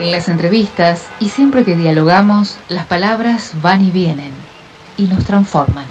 En 0.00 0.12
las 0.12 0.30
entrevistas 0.30 1.06
y 1.20 1.28
siempre 1.28 1.62
que 1.62 1.76
dialogamos, 1.76 2.56
las 2.70 2.86
palabras 2.86 3.52
van 3.60 3.84
y 3.84 3.90
vienen 3.90 4.32
y 4.96 5.02
nos 5.02 5.26
transforman. 5.26 5.84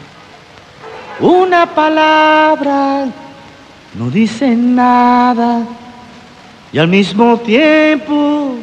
Una 1.19 1.67
palabra 1.75 3.05
no 3.93 4.09
dice 4.09 4.55
nada 4.55 5.63
y 6.73 6.79
al 6.79 6.87
mismo 6.87 7.37
tiempo 7.37 8.55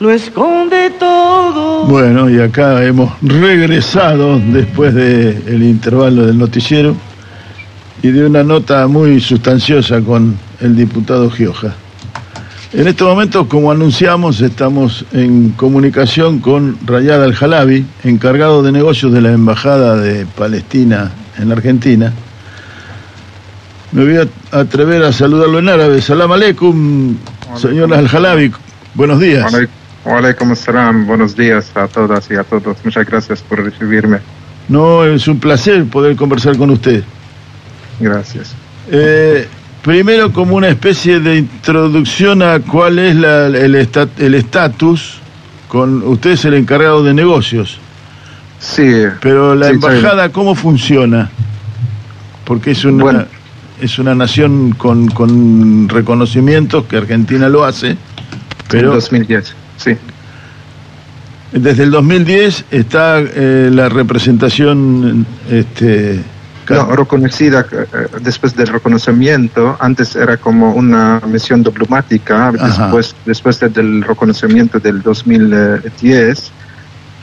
lo 0.00 0.10
esconde 0.10 0.90
todo. 0.90 1.86
Bueno, 1.86 2.28
y 2.28 2.38
acá 2.38 2.84
hemos 2.84 3.10
regresado 3.22 4.38
después 4.38 4.94
del 4.94 5.62
intervalo 5.62 6.26
del 6.26 6.36
noticiero 6.36 6.94
y 8.02 8.10
de 8.10 8.26
una 8.26 8.44
nota 8.44 8.86
muy 8.86 9.18
sustanciosa 9.18 10.02
con 10.02 10.36
el 10.60 10.76
diputado 10.76 11.30
Gioja. 11.30 11.74
En 12.76 12.88
este 12.88 13.04
momento, 13.04 13.48
como 13.48 13.70
anunciamos, 13.70 14.40
estamos 14.40 15.04
en 15.12 15.50
comunicación 15.50 16.40
con 16.40 16.76
Rayad 16.84 17.22
Al-Jalabi, 17.22 17.86
encargado 18.02 18.64
de 18.64 18.72
negocios 18.72 19.12
de 19.12 19.20
la 19.20 19.30
Embajada 19.30 19.96
de 19.96 20.26
Palestina 20.26 21.12
en 21.38 21.50
la 21.50 21.54
Argentina. 21.54 22.12
Me 23.92 24.04
voy 24.04 24.16
a 24.16 24.58
atrever 24.58 25.04
a 25.04 25.12
saludarlo 25.12 25.60
en 25.60 25.68
árabe. 25.68 26.02
Salam 26.02 26.32
aleikum, 26.32 27.16
señor 27.54 27.94
Al-Jalabi. 27.94 28.50
Buenos 28.94 29.20
días. 29.20 29.54
Aleikum 30.04 30.56
salam. 30.56 31.06
Buenos 31.06 31.36
días 31.36 31.70
a 31.76 31.86
todas 31.86 32.28
y 32.28 32.34
a 32.34 32.42
todos. 32.42 32.76
Muchas 32.84 33.06
gracias 33.06 33.40
por 33.40 33.62
recibirme. 33.62 34.18
No, 34.68 35.04
es 35.04 35.28
un 35.28 35.38
placer 35.38 35.84
poder 35.84 36.16
conversar 36.16 36.56
con 36.56 36.70
usted. 36.70 37.04
Gracias. 38.00 38.52
Eh, 38.90 39.46
primero 39.84 40.32
como 40.32 40.56
una 40.56 40.68
especie 40.68 41.20
de 41.20 41.36
introducción 41.36 42.42
a 42.42 42.58
cuál 42.60 42.98
es 42.98 43.14
la, 43.14 43.46
el 43.48 44.34
estatus, 44.34 45.18
con 45.68 46.02
usted 46.02 46.30
es 46.30 46.44
el 46.46 46.54
encargado 46.54 47.04
de 47.04 47.12
negocios. 47.12 47.78
Sí. 48.58 49.04
Pero 49.20 49.54
la 49.54 49.68
embajada, 49.68 50.30
¿cómo 50.30 50.54
funciona? 50.54 51.30
Porque 52.46 52.70
es 52.70 52.84
una, 52.86 53.26
es 53.78 53.98
una 53.98 54.14
nación 54.14 54.72
con, 54.72 55.08
con 55.08 55.86
reconocimientos 55.90 56.86
que 56.86 56.96
Argentina 56.96 57.50
lo 57.50 57.64
hace, 57.64 57.96
pero... 58.70 58.88
En 58.88 58.94
2010, 58.94 59.54
sí. 59.76 59.96
Desde 61.52 61.82
el 61.82 61.90
2010 61.90 62.64
está 62.70 63.20
eh, 63.20 63.70
la 63.70 63.90
representación 63.90 65.26
este, 65.50 66.20
no, 66.68 66.96
reconocida 66.96 67.66
eh, 67.70 67.86
después 68.20 68.56
del 68.56 68.68
reconocimiento. 68.68 69.76
Antes 69.80 70.16
era 70.16 70.36
como 70.36 70.72
una 70.72 71.20
misión 71.26 71.62
diplomática. 71.62 72.52
Después, 72.52 73.14
después 73.24 73.60
del 73.60 74.02
reconocimiento 74.02 74.78
del 74.78 75.02
2010, 75.02 76.52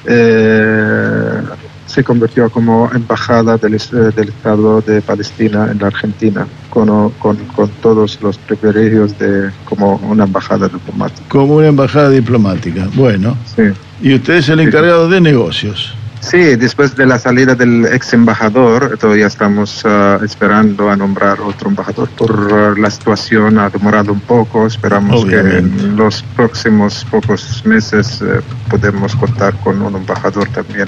eh, 0.06 1.42
se 1.86 2.04
convirtió 2.04 2.50
como 2.50 2.90
embajada 2.94 3.58
del, 3.58 3.76
eh, 3.76 4.12
del, 4.16 4.30
Estado 4.30 4.82
de 4.82 5.02
Palestina 5.02 5.70
en 5.72 5.80
la 5.80 5.88
Argentina, 5.88 6.48
con, 6.70 7.10
con, 7.12 7.36
con, 7.48 7.70
todos 7.82 8.20
los 8.22 8.38
privilegios 8.38 9.18
de 9.20 9.52
como 9.66 9.96
una 9.98 10.24
embajada 10.24 10.70
diplomática. 10.70 11.28
Como 11.28 11.56
una 11.56 11.68
embajada 11.68 12.10
diplomática, 12.10 12.88
bueno. 12.94 13.38
Sí. 13.56 13.64
Y 14.02 14.16
usted 14.16 14.36
es 14.36 14.50
el 14.50 14.62
encargado 14.62 15.10
de 15.10 15.20
negocios. 15.20 15.94
Sí, 16.22 16.56
después 16.56 16.96
de 16.96 17.08
la 17.08 17.18
salida 17.18 17.56
del 17.56 17.86
ex 17.86 18.14
embajador, 18.14 18.96
todavía 19.00 19.26
estamos 19.26 19.82
ah, 19.86 20.20
esperando 20.24 20.90
a 20.90 20.96
nombrar 20.96 21.42
otro 21.42 21.70
embajador 21.70 22.10
por 22.10 22.50
ah, 22.54 22.74
la 22.80 22.92
situación 22.92 23.58
ha 23.58 23.70
demorado 23.70 24.14
un 24.14 24.20
poco. 24.20 24.68
Esperamos 24.68 25.26
que 25.26 25.40
en 25.40 25.96
los 25.98 26.22
próximos 26.36 27.06
pocos 27.10 27.64
meses 27.66 28.22
eh, 28.22 28.40
podemos 28.70 29.16
contar 29.16 29.56
con 29.62 29.82
un 29.82 29.96
embajador 29.96 30.48
también. 30.50 30.88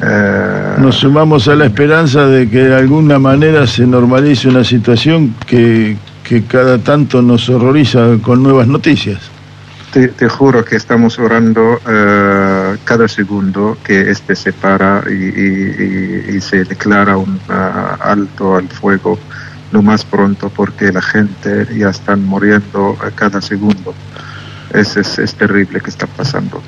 Eh, 0.00 0.74
Nos 0.78 0.96
sumamos 0.96 1.48
a 1.48 1.56
la 1.56 1.66
esperanza 1.66 2.26
de 2.26 2.48
que 2.48 2.64
de 2.64 2.76
alguna 2.76 3.18
manera 3.18 3.66
se 3.66 3.84
normalice 3.86 4.48
una 4.48 4.62
situación 4.62 5.34
que, 5.46 5.96
que 6.22 6.44
cada 6.44 6.78
tanto 6.78 7.22
nos 7.22 7.48
horroriza 7.48 8.18
con 8.22 8.42
nuevas 8.42 8.68
noticias. 8.68 9.33
Te, 9.94 10.28
juro 10.28 10.64
que 10.64 10.74
estamos 10.74 11.20
orando 11.20 11.80
eh, 11.88 12.76
cada 12.82 13.06
segundo 13.06 13.78
que 13.84 14.10
este 14.10 14.34
se 14.34 14.52
para 14.52 15.04
y, 15.08 16.40
se 16.40 16.64
declara 16.64 17.16
un 17.16 17.38
uh, 17.48 18.02
alto 18.02 18.56
al 18.56 18.66
fuego 18.66 19.16
lo 19.70 19.82
más 19.82 20.04
pronto 20.04 20.50
porque 20.50 20.90
la 20.90 21.00
gente 21.00 21.68
ya 21.78 21.90
están 21.90 22.24
muriendo 22.24 22.98
cada 23.14 23.40
segundo. 23.40 23.94
Es, 24.72 24.96
es, 24.96 25.16
es, 25.20 25.32
terrible 25.36 25.80
que 25.80 25.90
está 25.90 26.08
pasando. 26.08 26.60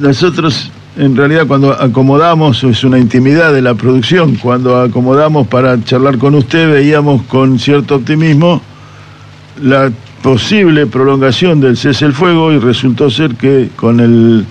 nosotros 0.00 0.72
en 0.96 1.16
realidad 1.16 1.46
cuando 1.46 1.72
acomodamos, 1.72 2.64
es 2.64 2.82
una 2.82 2.98
intimidad 2.98 3.52
de 3.52 3.62
la 3.62 3.74
producción, 3.74 4.34
cuando 4.34 4.80
acomodamos 4.80 5.46
para 5.46 5.80
charlar 5.84 6.18
con 6.18 6.34
usted 6.34 6.68
veíamos 6.68 7.22
con 7.22 7.60
cierto 7.60 7.94
optimismo 7.94 8.60
la 9.62 9.92
posible 10.22 10.86
prolongación 10.86 11.60
del 11.60 11.76
cese 11.76 12.04
el 12.04 12.12
fuego 12.12 12.52
y 12.52 12.58
resultó 12.58 13.10
ser 13.10 13.34
que 13.34 13.70
con 13.76 14.00
el 14.00 14.44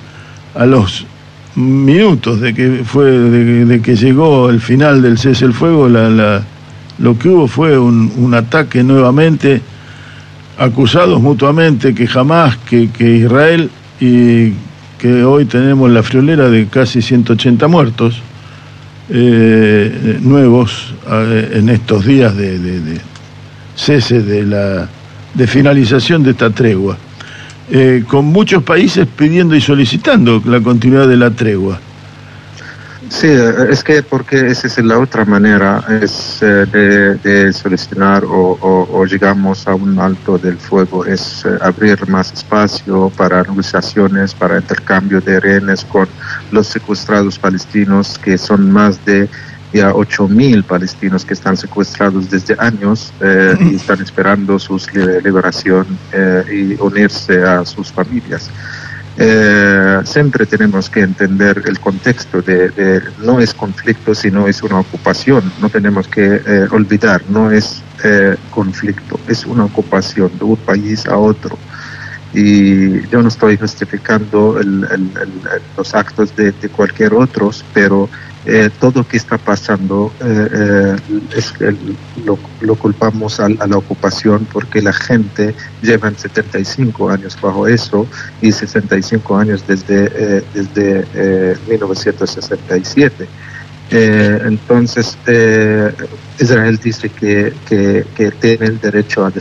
a 0.55 0.65
los 0.65 1.05
minutos 1.55 2.39
de 2.39 2.53
que 2.53 2.83
fue 2.85 3.11
de, 3.11 3.81
que 3.81 3.95
llegó 3.95 4.49
el 4.49 4.61
final 4.61 5.01
del 5.01 5.17
cese 5.17 5.45
el 5.45 5.53
fuego 5.53 5.89
la, 5.89 6.43
lo 6.99 7.17
que 7.17 7.29
hubo 7.29 7.47
fue 7.47 7.77
un, 7.77 8.11
un, 8.17 8.33
ataque 8.33 8.83
nuevamente 8.83 9.61
acusados 10.57 11.21
mutuamente 11.21 11.93
que 11.93 12.07
jamás 12.07 12.57
que, 12.57 12.89
que 12.89 13.17
Israel 13.17 13.69
y 13.99 14.53
que 14.97 15.23
hoy 15.23 15.45
tenemos 15.45 15.91
la 15.91 16.01
friolera 16.01 16.49
de 16.49 16.67
casi 16.67 17.01
180 17.01 17.67
muertos 17.67 18.21
eh, 19.09 20.19
nuevos 20.21 20.93
eh, 21.09 21.51
en 21.53 21.69
estos 21.69 22.05
días 22.05 22.35
de, 22.35 22.59
de 22.59 22.97
cese 23.75 24.21
de 24.21 24.43
la 24.43 24.89
de 25.33 25.47
finalización 25.47 26.23
de 26.23 26.31
esta 26.31 26.49
tregua, 26.49 26.97
eh, 27.69 28.03
con 28.07 28.25
muchos 28.25 28.63
países 28.63 29.07
pidiendo 29.07 29.55
y 29.55 29.61
solicitando 29.61 30.41
la 30.45 30.61
continuidad 30.61 31.07
de 31.07 31.17
la 31.17 31.31
tregua. 31.31 31.79
Sí, 33.09 33.27
es 33.27 33.83
que 33.83 34.03
porque 34.03 34.47
esa 34.47 34.67
es 34.67 34.77
la 34.79 34.99
otra 34.99 35.23
manera, 35.23 35.83
eh, 35.89 37.17
de, 37.23 37.53
solicitar 37.53 38.23
o, 38.25 39.05
llegamos 39.05 39.65
a 39.67 39.75
un 39.75 39.97
alto 39.97 40.37
del 40.37 40.57
fuego, 40.57 41.05
es 41.05 41.45
eh, 41.45 41.57
abrir 41.61 42.07
más 42.09 42.33
espacio 42.33 43.09
para 43.15 43.43
negociaciones, 43.43 44.33
para 44.33 44.57
intercambio 44.57 45.21
de 45.21 45.39
rehenes 45.39 45.85
con 45.85 46.07
los 46.51 46.67
secuestrados 46.67 47.39
palestinos, 47.39 48.19
que 48.19 48.37
son 48.37 48.69
más 48.69 49.03
de 49.05 49.29
ya 49.73 49.91
8.000 49.91 50.63
palestinos 50.63 51.25
que 51.25 51.33
están 51.33 51.57
secuestrados 51.57 52.29
desde 52.29 52.55
años 52.59 53.11
eh, 53.21 53.55
y 53.59 53.75
están 53.81 54.01
esperando 54.01 54.57
su 54.59 54.81
liberación 55.23 55.85
eh, 56.13 56.43
y 56.77 56.81
unirse 56.81 57.43
a 57.43 57.65
sus 57.65 57.91
familias. 57.91 58.49
Eh, 59.19 59.99
siempre 60.03 60.45
tenemos 60.45 60.89
que 60.89 61.01
entender 61.01 61.63
el 61.65 61.79
contexto 61.79 62.41
de, 62.41 63.01
no 63.23 63.39
es 63.39 63.51
conflicto 63.51 64.13
sino 64.13 64.47
es 64.47 64.61
una 64.61 64.79
ocupación 64.79 65.51
no 65.59 65.69
tenemos 65.69 66.07
que 66.07 66.39
olvidar 66.69 67.23
no 67.27 67.49
es 67.49 67.81
conflicto 68.51 69.19
es 69.27 69.43
una 69.47 69.65
ocupación 69.65 70.37
de 70.37 70.45
un 70.45 70.57
país 70.57 71.07
a 71.07 71.17
otro 71.17 71.57
y 72.31 73.07
yo 73.07 73.23
no 73.23 73.29
estoy 73.29 73.57
justificando 73.57 74.59
los 75.75 75.95
actos 75.95 76.35
de, 76.35 76.51
de 76.51 76.69
cualquier 76.69 77.15
otro 77.15 77.49
pero 77.73 78.07
eh, 78.49 78.69
todo 78.79 79.01
lo 79.01 79.07
que 79.09 79.17
está 79.17 79.37
pasando 79.37 80.09
eh, 80.21 80.47
eh, 80.53 80.95
es, 81.35 81.53
lo, 82.23 82.39
lo, 82.61 82.75
culpamos 82.75 83.41
a, 83.41 83.49
la 83.49 83.77
ocupación 83.77 84.47
porque 84.53 84.81
la 84.81 84.93
gente 84.93 85.53
lleva 85.81 86.09
75 86.15 87.09
años 87.09 87.37
bajo 87.41 87.67
eso 87.67 88.07
y 88.41 88.53
65 88.53 89.37
años 89.37 89.67
desde, 89.67 90.41
desde 90.53 91.57
1967. 91.67 93.27
entonces, 93.91 95.17
Israel 96.39 96.79
dice 96.81 97.09
que, 97.09 97.53
que, 97.67 98.31
tiene 98.39 98.67
el 98.67 98.79
derecho 98.79 99.25
a 99.25 99.31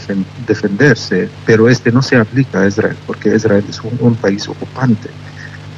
defenderse, 0.48 1.28
pero 1.44 1.68
este 1.68 1.92
no 1.92 2.02
se 2.02 2.16
aplica 2.16 2.62
a 2.62 2.66
Israel 2.66 2.96
porque 3.06 3.36
Israel 3.36 3.64
es 3.68 3.80
un 4.00 4.16
país 4.16 4.48
ocupante 4.48 5.10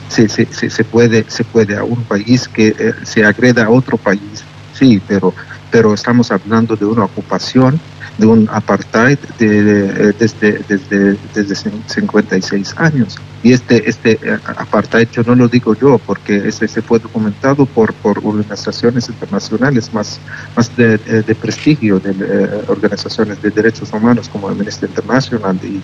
se, 0.09 0.29
se, 0.29 0.71
se, 0.71 0.85
puede, 0.85 1.25
se 1.29 1.45
puede 1.45 1.77
a 1.77 1.85
un 1.85 2.03
país 2.05 2.49
que 2.49 2.69
eh, 2.69 2.95
se 3.05 3.25
agreda 3.25 3.67
a 3.67 3.71
otro 3.71 3.97
país, 3.97 4.45
sí, 4.75 5.01
pero, 5.07 5.35
pero 5.71 5.95
estamos 5.95 6.31
hablando 6.31 6.77
de 6.77 6.87
una 6.87 7.05
ocupación, 7.05 7.81
de 8.17 8.27
un 8.27 8.49
apartheid 8.51 9.19
de, 9.39 10.13
desde, 10.13 10.59
desde, 10.69 11.17
desde 11.35 11.55
56 11.55 12.75
años. 12.77 13.17
Y 13.45 13.53
este, 13.53 13.89
este 13.89 14.19
eh, 14.21 14.39
apartheid 14.45 15.09
yo 15.13 15.23
no 15.23 15.37
lo 15.37 15.47
digo 15.47 15.77
yo, 15.77 15.99
porque 15.99 16.49
ese 16.49 16.67
se 16.67 16.83
fue 16.83 16.99
documentado 16.99 17.65
por, 17.65 17.95
por 17.95 18.19
organizaciones 18.19 19.09
internacionales 19.09 19.95
más, 19.95 20.19
más 20.57 20.77
de, 20.77 20.99
de 20.99 21.35
prestigio, 21.37 22.01
de 22.01 22.11
eh, 22.11 22.65
organizaciones 22.67 23.41
de 23.41 23.51
derechos 23.51 23.93
humanos 23.93 24.29
como 24.29 24.49
Amnesty 24.49 24.87
International 24.87 25.57
y 25.63 25.81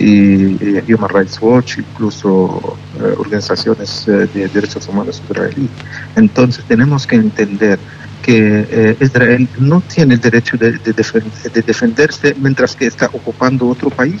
y, 0.00 0.92
Human 0.92 1.10
Rights 1.10 1.38
Watch, 1.40 1.78
incluso 1.78 2.76
organizaciones 3.18 4.06
de 4.06 4.48
derechos 4.48 4.86
humanos 4.88 5.22
israelíes. 5.28 5.70
Entonces 6.16 6.64
tenemos 6.66 7.06
que 7.06 7.16
entender 7.16 7.78
que 8.22 8.96
Israel 9.00 9.48
no 9.58 9.80
tiene 9.80 10.14
el 10.14 10.20
derecho 10.20 10.56
de, 10.56 10.72
de 10.72 11.62
defenderse 11.62 12.36
mientras 12.38 12.76
que 12.76 12.86
está 12.86 13.06
ocupando 13.06 13.66
otro 13.68 13.90
país 13.90 14.20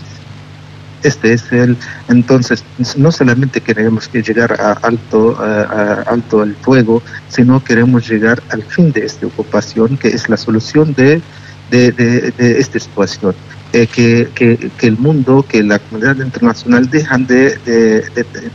este 1.02 1.32
es 1.32 1.50
el, 1.50 1.76
entonces, 2.08 2.62
no 2.96 3.10
solamente 3.10 3.60
queremos 3.60 4.08
que 4.08 4.22
llegar 4.22 4.60
a 4.60 4.72
alto, 4.72 6.44
el 6.44 6.54
fuego, 6.56 7.02
sino 7.28 7.62
queremos 7.64 8.08
llegar 8.08 8.42
al 8.50 8.62
fin 8.62 8.92
de 8.92 9.06
esta 9.06 9.26
ocupación, 9.26 9.96
que 9.96 10.08
es 10.08 10.28
la 10.28 10.36
solución 10.36 10.92
de, 10.94 11.22
de, 11.70 12.32
esta 12.58 12.78
situación. 12.78 13.34
Eh, 13.72 13.86
que, 13.86 14.28
que, 14.34 14.70
que, 14.76 14.86
el 14.88 14.98
mundo, 14.98 15.44
que 15.48 15.62
la 15.62 15.78
comunidad 15.78 16.16
internacional 16.16 16.90
dejan 16.90 17.24
de, 17.26 17.56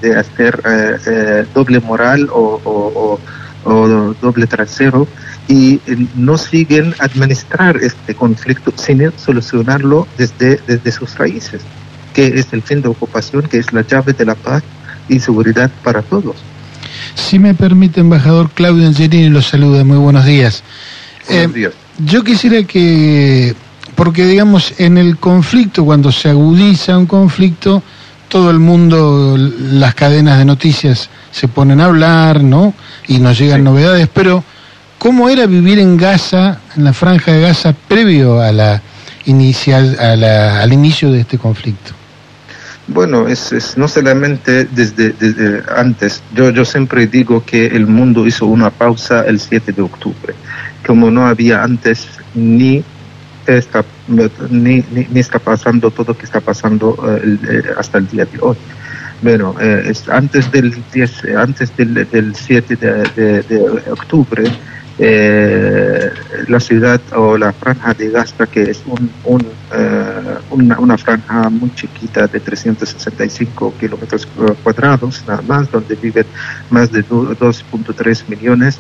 de 0.02 0.16
hacer 0.16 0.62
eh, 0.66 0.98
eh, 1.08 1.46
doble 1.54 1.80
moral 1.80 2.28
o, 2.34 2.60
o, 2.66 3.20
o, 3.64 3.88
doble 4.22 4.46
trasero 4.46 5.08
y 5.48 5.80
no 6.16 6.38
siguen 6.38 6.94
administrar 7.00 7.78
este 7.78 8.14
conflicto 8.14 8.74
sin 8.76 9.10
solucionarlo 9.18 10.06
desde, 10.18 10.60
desde 10.68 10.92
sus 10.92 11.18
raíces 11.18 11.62
que 12.16 12.28
es 12.28 12.48
el 12.54 12.64
fin 12.64 12.82
de 12.82 12.88
ocupación, 12.88 13.44
que 13.44 13.58
es 13.60 13.72
la 13.74 13.82
llave 13.82 14.14
de 14.14 14.26
la 14.26 14.36
paz 14.36 14.64
y 15.10 15.20
seguridad 15.20 15.70
para 15.84 16.02
todos. 16.02 16.38
Si 17.14 17.38
me 17.38 17.54
permite, 17.54 18.00
embajador 18.00 18.50
Claudio 18.50 18.88
Angelini, 18.88 19.30
los 19.30 19.48
saluda. 19.48 19.84
Muy 19.84 19.98
buenos 19.98 20.26
días. 20.26 20.64
Buenos 21.28 21.52
eh, 21.52 21.60
días. 21.60 21.74
Yo 22.00 22.24
quisiera 22.24 22.64
que, 22.64 23.54
porque 23.96 24.26
digamos, 24.26 24.74
en 24.78 24.98
el 24.98 25.18
conflicto, 25.18 25.86
cuando 25.86 26.12
se 26.12 26.30
agudiza 26.30 26.98
un 26.98 27.06
conflicto, 27.06 27.82
todo 28.28 28.52
el 28.52 28.60
mundo, 28.60 29.38
las 29.38 29.96
cadenas 29.96 30.38
de 30.38 30.46
noticias 30.46 31.10
se 31.32 31.48
ponen 31.48 31.80
a 31.80 31.86
hablar, 31.86 32.44
¿no? 32.44 32.74
Y 33.08 33.20
nos 33.20 33.38
llegan 33.38 33.64
novedades, 33.64 34.10
pero 34.14 34.44
¿cómo 34.98 35.30
era 35.30 35.46
vivir 35.46 35.80
en 35.80 35.98
Gaza, 35.98 36.60
en 36.76 36.84
la 36.84 36.94
franja 36.94 37.32
de 37.32 37.42
Gaza, 37.42 37.74
previo 37.88 38.42
a 38.42 38.52
la 38.52 38.82
inicial, 39.26 39.98
a 40.00 40.16
la, 40.16 40.62
al 40.62 40.74
inicio 40.74 41.12
de 41.12 41.22
este 41.22 41.38
conflicto? 41.38 41.92
Bueno, 42.88 43.28
es, 43.28 43.78
no 43.78 43.88
solamente 43.88 44.66
desde, 44.66 45.64
antes. 45.76 46.22
Yo, 46.36 46.52
yo 46.52 46.66
siempre 46.66 47.08
digo 47.08 47.44
que 47.44 47.66
el 47.68 47.88
mundo 47.88 48.28
hizo 48.28 48.46
una 48.46 48.70
pausa 48.70 49.24
el 49.26 49.40
7 49.40 49.72
de 49.72 49.82
octubre. 49.82 50.36
Como 50.86 51.10
no 51.10 51.26
había 51.26 51.64
antes 51.64 52.08
ni 52.36 52.84
está, 53.48 53.86
ni, 54.50 54.84
ni, 54.92 55.20
está 55.20 55.40
pasando 55.40 55.92
todo 55.92 56.14
lo 56.14 56.18
que 56.18 56.26
está 56.26 56.40
pasando 56.40 56.98
eh, 57.08 57.38
eh, 57.50 57.64
hasta 57.78 58.00
el 58.00 58.08
día 58.08 58.26
de 58.26 58.40
hoy. 58.42 58.58
Bueno, 59.22 59.56
eh, 59.60 59.84
es 59.88 60.08
antes 60.10 60.52
del 60.52 60.76
10, 60.94 61.26
antes 61.38 61.76
del, 61.78 62.08
del 62.10 62.36
7 62.36 62.76
de, 62.76 63.84
octubre, 63.90 64.44
eh, 64.98 66.12
la 66.48 66.60
ciudad 66.60 67.02
o 67.16 67.38
la 67.38 67.52
franja 67.54 67.94
de 67.94 68.10
Gaza, 68.10 68.46
que 68.48 68.64
es 68.64 68.84
un, 68.86 69.46
eh, 69.74 70.15
una, 70.56 70.80
una, 70.80 70.98
franja 70.98 71.50
muy 71.50 71.74
chiquita 71.76 72.28
de 72.28 72.40
365 72.40 73.74
kilómetros 73.80 74.28
cuadrados, 74.64 75.24
nada 75.28 75.42
más, 75.42 75.72
donde 75.72 75.96
viven 75.96 76.26
más 76.70 76.92
de 76.92 77.06
2.3 77.06 78.28
millones 78.30 78.80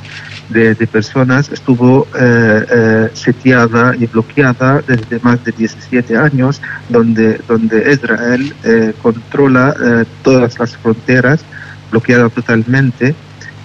de, 0.49 0.75
personas, 0.87 1.49
estuvo 1.51 2.07
eh, 2.17 2.65
eh, 2.69 3.09
sitiada 3.13 3.95
y 3.95 4.05
bloqueada 4.05 4.81
desde 4.87 5.19
más 5.19 5.43
de 5.43 5.51
17 5.51 6.17
años, 6.17 6.61
donde, 6.89 7.41
donde 7.47 7.91
Israel 7.91 8.55
controla 9.01 10.05
todas 10.23 10.57
las 10.59 10.77
fronteras, 10.77 11.43
bloqueada 11.91 12.29
totalmente 12.29 13.15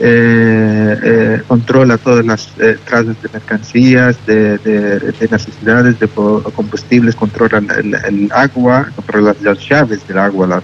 eh, 0.03 0.99
eh, 1.03 1.43
controla 1.47 1.99
todas 1.99 2.25
las 2.25 2.49
eh, 2.59 2.79
de 2.91 3.29
mercancías, 3.35 4.17
de, 4.27 5.15
necesidades 5.31 6.01
de 6.01 6.09
combustibles, 6.09 7.15
controla 7.15 7.63
el, 7.77 8.31
agua, 8.33 8.89
controla 8.97 9.37
las, 9.43 9.69
llaves 9.69 10.09
del 10.09 10.19
agua, 10.19 10.63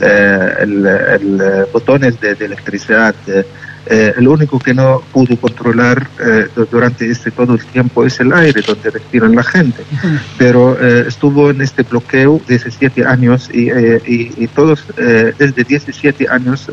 el, 0.00 0.86
el, 0.86 1.66
botones 1.72 2.20
de, 2.20 2.32
electricidad. 2.32 3.14
Eh, 3.86 4.14
el 4.16 4.28
único 4.28 4.58
que 4.58 4.72
no 4.72 5.02
pudo 5.12 5.36
controlar 5.36 6.08
eh, 6.18 6.46
durante 6.70 7.10
este 7.10 7.30
todo 7.30 7.54
el 7.54 7.64
tiempo 7.66 8.04
es 8.04 8.18
el 8.18 8.32
aire 8.32 8.62
donde 8.66 8.90
respiran 8.90 9.34
la 9.34 9.42
gente. 9.42 9.82
Pero 10.38 10.76
eh, 10.80 11.04
estuvo 11.06 11.50
en 11.50 11.60
este 11.60 11.82
bloqueo 11.82 12.40
17 12.48 13.04
años 13.04 13.50
y, 13.52 13.70
y, 14.06 14.46
todos 14.54 14.84
desde 14.96 15.64
17 15.64 16.28
años 16.28 16.68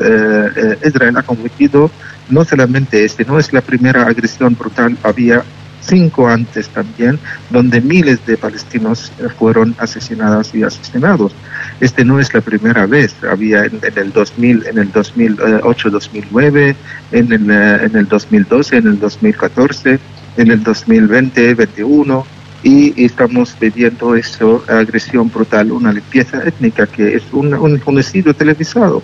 Israel 0.84 1.16
ha 1.16 1.22
cometido 1.22 1.90
no 2.28 2.44
solamente 2.44 3.04
este, 3.04 3.24
no 3.24 3.38
es 3.38 3.52
la 3.52 3.60
primera 3.60 4.06
agresión 4.06 4.54
brutal, 4.54 4.96
había 5.02 5.42
cinco 5.82 6.28
antes 6.28 6.68
también, 6.68 7.18
donde 7.50 7.80
miles 7.80 8.24
de 8.26 8.36
palestinos 8.36 9.12
eh, 9.18 9.28
fueron 9.38 9.74
asesinados 9.78 10.54
y 10.54 10.62
asesinados. 10.62 11.32
Este 11.80 12.04
no 12.04 12.20
es 12.20 12.32
la 12.32 12.40
primera 12.40 12.86
vez, 12.86 13.14
había 13.28 13.64
en, 13.64 13.80
el 13.96 14.12
2000, 14.12 14.66
en 14.66 14.78
el 14.78 14.92
2008-2009, 14.92 16.74
en 17.12 17.32
el, 17.32 17.50
eh, 17.50 17.84
en 17.84 17.96
el 17.96 18.08
2012, 18.08 18.76
en 18.76 18.86
el 18.86 19.00
2014, 19.00 19.98
en 20.36 20.50
el 20.50 20.64
2020-21 20.64 22.24
y 22.64 23.04
estamos 23.04 23.56
viviendo 23.60 24.14
eso, 24.14 24.64
agresión 24.68 25.30
brutal, 25.30 25.72
una 25.72 25.92
limpieza 25.92 26.42
étnica 26.44 26.86
que 26.86 27.16
es 27.16 27.24
un, 27.32 27.52
un 27.54 27.80
genocidio 27.80 28.34
televisado. 28.34 29.02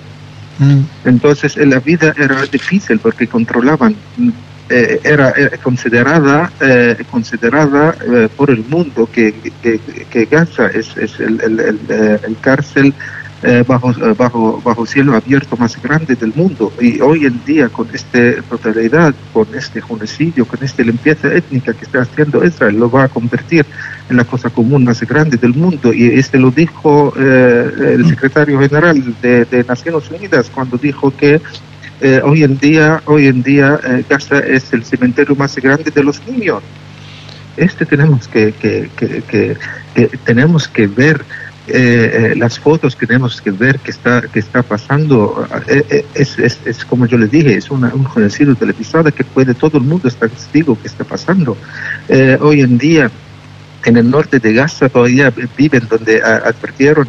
Mm. 0.58 0.80
Entonces 1.04 1.56
la 1.56 1.80
vida 1.80 2.14
era 2.16 2.44
difícil 2.46 2.98
porque 2.98 3.26
controlaban 3.26 3.96
eh, 4.70 5.00
era, 5.02 5.32
considerada 5.62 6.52
eh, 6.60 6.96
considerada 7.10 7.96
eh, 8.06 8.28
por 8.36 8.50
el 8.50 8.62
mundo 8.68 9.08
que, 9.10 9.34
Gaza 10.30 10.66
es, 10.66 10.94
es 10.98 11.18
el, 11.20 11.40
el, 11.40 11.58
el, 11.58 12.36
cárcel 12.42 12.92
bajo, 13.66 13.94
bajo, 14.16 14.60
bajo 14.62 14.84
cielo 14.84 15.14
abierto 15.14 15.56
más 15.56 15.80
grande 15.80 16.16
del 16.16 16.34
mundo. 16.34 16.70
Y 16.80 17.00
hoy 17.00 17.24
en 17.24 17.40
día, 17.46 17.68
con 17.70 17.88
esta 17.94 18.18
brutalidad, 18.48 19.14
con 19.32 19.46
este 19.54 19.80
genocidio, 19.80 20.44
con 20.44 20.62
esta 20.62 20.82
limpieza 20.82 21.32
étnica 21.32 21.72
que 21.72 21.84
está 21.84 22.02
haciendo 22.02 22.44
Israel, 22.44 22.76
lo 22.76 22.90
va 22.90 23.04
a 23.04 23.08
convertir 23.08 23.64
en 24.10 24.16
la 24.16 24.24
cosa 24.24 24.50
común 24.50 24.84
más 24.84 25.00
grande 25.02 25.38
del 25.38 25.54
mundo. 25.54 25.94
Y 25.94 26.18
este 26.18 26.36
lo 26.36 26.50
dijo 26.50 27.14
el 27.16 28.06
secretario 28.08 28.60
general 28.60 29.14
de, 29.22 29.44
de 29.46 29.64
Naciones 29.64 30.10
Unidas 30.10 30.50
cuando 30.52 30.76
dijo 30.76 31.16
que 31.16 31.40
eh, 32.00 32.20
hoy 32.24 32.44
en 32.44 32.58
día, 32.58 33.02
hoy 33.06 33.26
en 33.26 33.42
día 33.42 33.80
eh, 33.84 34.04
Gaza 34.08 34.38
es 34.38 34.72
el 34.72 34.84
cementerio 34.84 35.34
más 35.34 35.56
grande 35.56 35.90
de 35.90 36.02
los 36.04 36.24
niños. 36.26 36.62
Este 37.56 37.84
tenemos 37.84 38.28
que, 38.28 38.52
que, 38.52 38.88
que, 38.96 39.56
tenemos 40.24 40.68
que 40.68 40.86
ver 40.86 41.24
eh, 41.66 42.34
las 42.36 42.60
fotos 42.60 42.94
que 42.94 43.04
tenemos 43.04 43.42
que 43.42 43.50
ver 43.50 43.80
que 43.80 43.90
está 43.90 44.22
que 44.22 44.38
está 44.38 44.62
pasando 44.62 45.46
es, 46.14 46.38
es, 46.38 46.60
es, 46.64 46.84
como 46.84 47.04
yo 47.06 47.18
les 47.18 47.30
dije 47.30 47.56
es 47.56 47.70
una, 47.70 47.92
un 47.92 48.08
genocidio 48.08 48.54
televisado 48.54 49.12
que 49.12 49.24
puede 49.24 49.54
todo 49.54 49.76
el 49.78 49.84
mundo 49.84 50.08
estar 50.08 50.30
testigo 50.30 50.80
que 50.80 50.86
está 50.86 51.04
pasando 51.04 51.58
hoy 52.40 52.60
en 52.62 52.78
día 52.78 53.10
en 53.84 53.96
el 53.98 54.08
norte 54.08 54.38
de 54.38 54.54
Gaza 54.54 54.88
todavía 54.88 55.30
viven 55.58 55.86
donde 55.90 56.22
advirtieron 56.22 57.08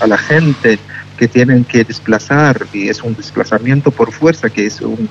a 0.00 0.06
la 0.06 0.18
gente 0.18 0.78
que 1.16 1.28
tienen 1.28 1.64
que 1.64 1.84
desplazar 1.84 2.66
y 2.72 2.88
es 2.88 3.02
un 3.02 3.14
desplazamiento 3.14 3.90
por 3.90 4.12
fuerza 4.12 4.50
que 4.50 4.66
es 4.66 4.80
un, 4.80 5.08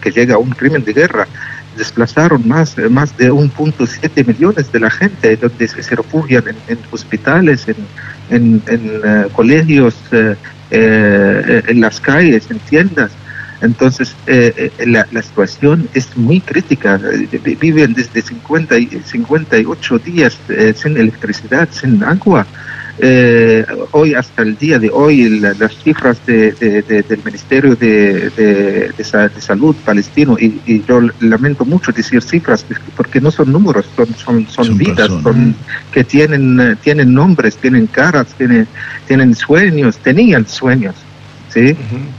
que 0.00 0.10
llega 0.10 0.36
a 0.36 0.38
un 0.38 0.50
crimen 0.50 0.84
de 0.84 0.92
guerra 0.92 1.26
desplazaron 1.76 2.46
más 2.46 2.76
más 2.90 3.16
de 3.16 3.30
1.7 3.32 4.26
millones 4.26 4.70
de 4.70 4.80
la 4.80 4.90
gente 4.90 5.36
donde 5.36 5.68
se, 5.68 5.94
refugian 5.94 6.44
en, 6.68 6.78
hospitales 6.90 7.66
en, 7.68 7.76
en, 8.30 8.62
eh, 8.68 9.26
colegios 9.32 9.96
eh, 10.12 10.36
eh, 10.70 11.62
en 11.66 11.80
las 11.80 12.00
calles 12.00 12.50
en 12.50 12.58
tiendas 12.60 13.10
entonces, 13.60 14.14
la, 14.86 15.04
la, 15.10 15.20
situación 15.20 15.88
es 15.92 16.16
muy 16.16 16.40
crítica. 16.40 16.96
Viven 17.60 17.92
desde 17.92 18.22
50 18.22 18.78
y 18.78 18.86
58 19.04 19.98
días 19.98 20.38
sin 20.76 20.96
electricidad, 20.96 21.68
sin 21.72 22.04
agua. 22.04 22.46
Eh, 23.00 23.64
hoy, 23.92 24.14
hasta 24.14 24.42
el 24.42 24.56
día 24.56 24.78
de 24.78 24.90
hoy, 24.90 25.38
las 25.38 25.76
cifras 25.82 26.24
de, 26.26 26.52
del 26.52 27.20
Ministerio 27.24 27.76
de, 27.76 28.92
Salud 29.38 29.76
palestino, 29.84 30.36
y, 30.38 30.82
yo 30.86 31.00
lamento 31.20 31.64
mucho 31.64 31.92
decir 31.92 32.22
cifras 32.22 32.66
porque 32.96 33.20
no 33.20 33.30
son 33.30 33.52
números, 33.52 33.86
son, 33.94 34.14
son, 34.14 34.46
son, 34.48 34.76
vidas 34.76 35.08
son, 35.22 35.54
que 35.92 36.04
tienen, 36.04 36.76
tienen 36.82 37.14
nombres, 37.14 37.56
tienen 37.56 37.86
caras, 37.86 38.28
tienen, 38.36 38.66
tienen 39.06 39.34
sueños, 39.34 39.96
tenían 39.98 40.46
sueños, 40.46 40.94
¿sí? 41.48 41.76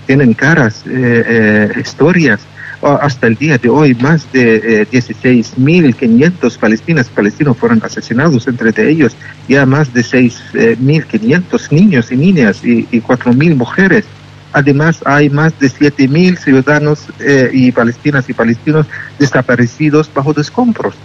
tienen 0.08 0.34
caras, 0.34 0.84
eh, 0.88 1.24
eh, 1.28 1.82
historias 1.82 2.40
hasta 2.82 3.28
el 3.28 3.36
día 3.36 3.58
de 3.58 3.70
hoy 3.70 3.94
más 3.96 4.32
de 4.32 4.88
16.500 4.90 6.58
palestinas 6.58 7.10
palestinos 7.10 7.58
fueron 7.58 7.82
asesinados, 7.84 8.48
entre 8.48 8.90
ellos 8.90 9.16
ya 9.48 9.66
más 9.66 9.94
de 9.94 10.02
6.500 10.02 11.72
niños 11.72 12.12
y 12.12 12.18
niñas 12.18 12.64
y, 12.64 12.88
y 12.92 13.02
4.000 13.02 13.56
mujeres. 13.56 14.06
Además, 14.52 15.02
hay 15.06 15.30
más 15.30 15.60
de 15.60 15.68
7.000 15.68 16.38
ciudadanos 16.38 17.06
y 17.52 17.72
palestinas 17.72 18.30
y 18.30 18.34
palestinos 18.34 18.88
desaparecidos 19.20 20.10
bajo 20.14 20.34
escombros. 20.40 20.96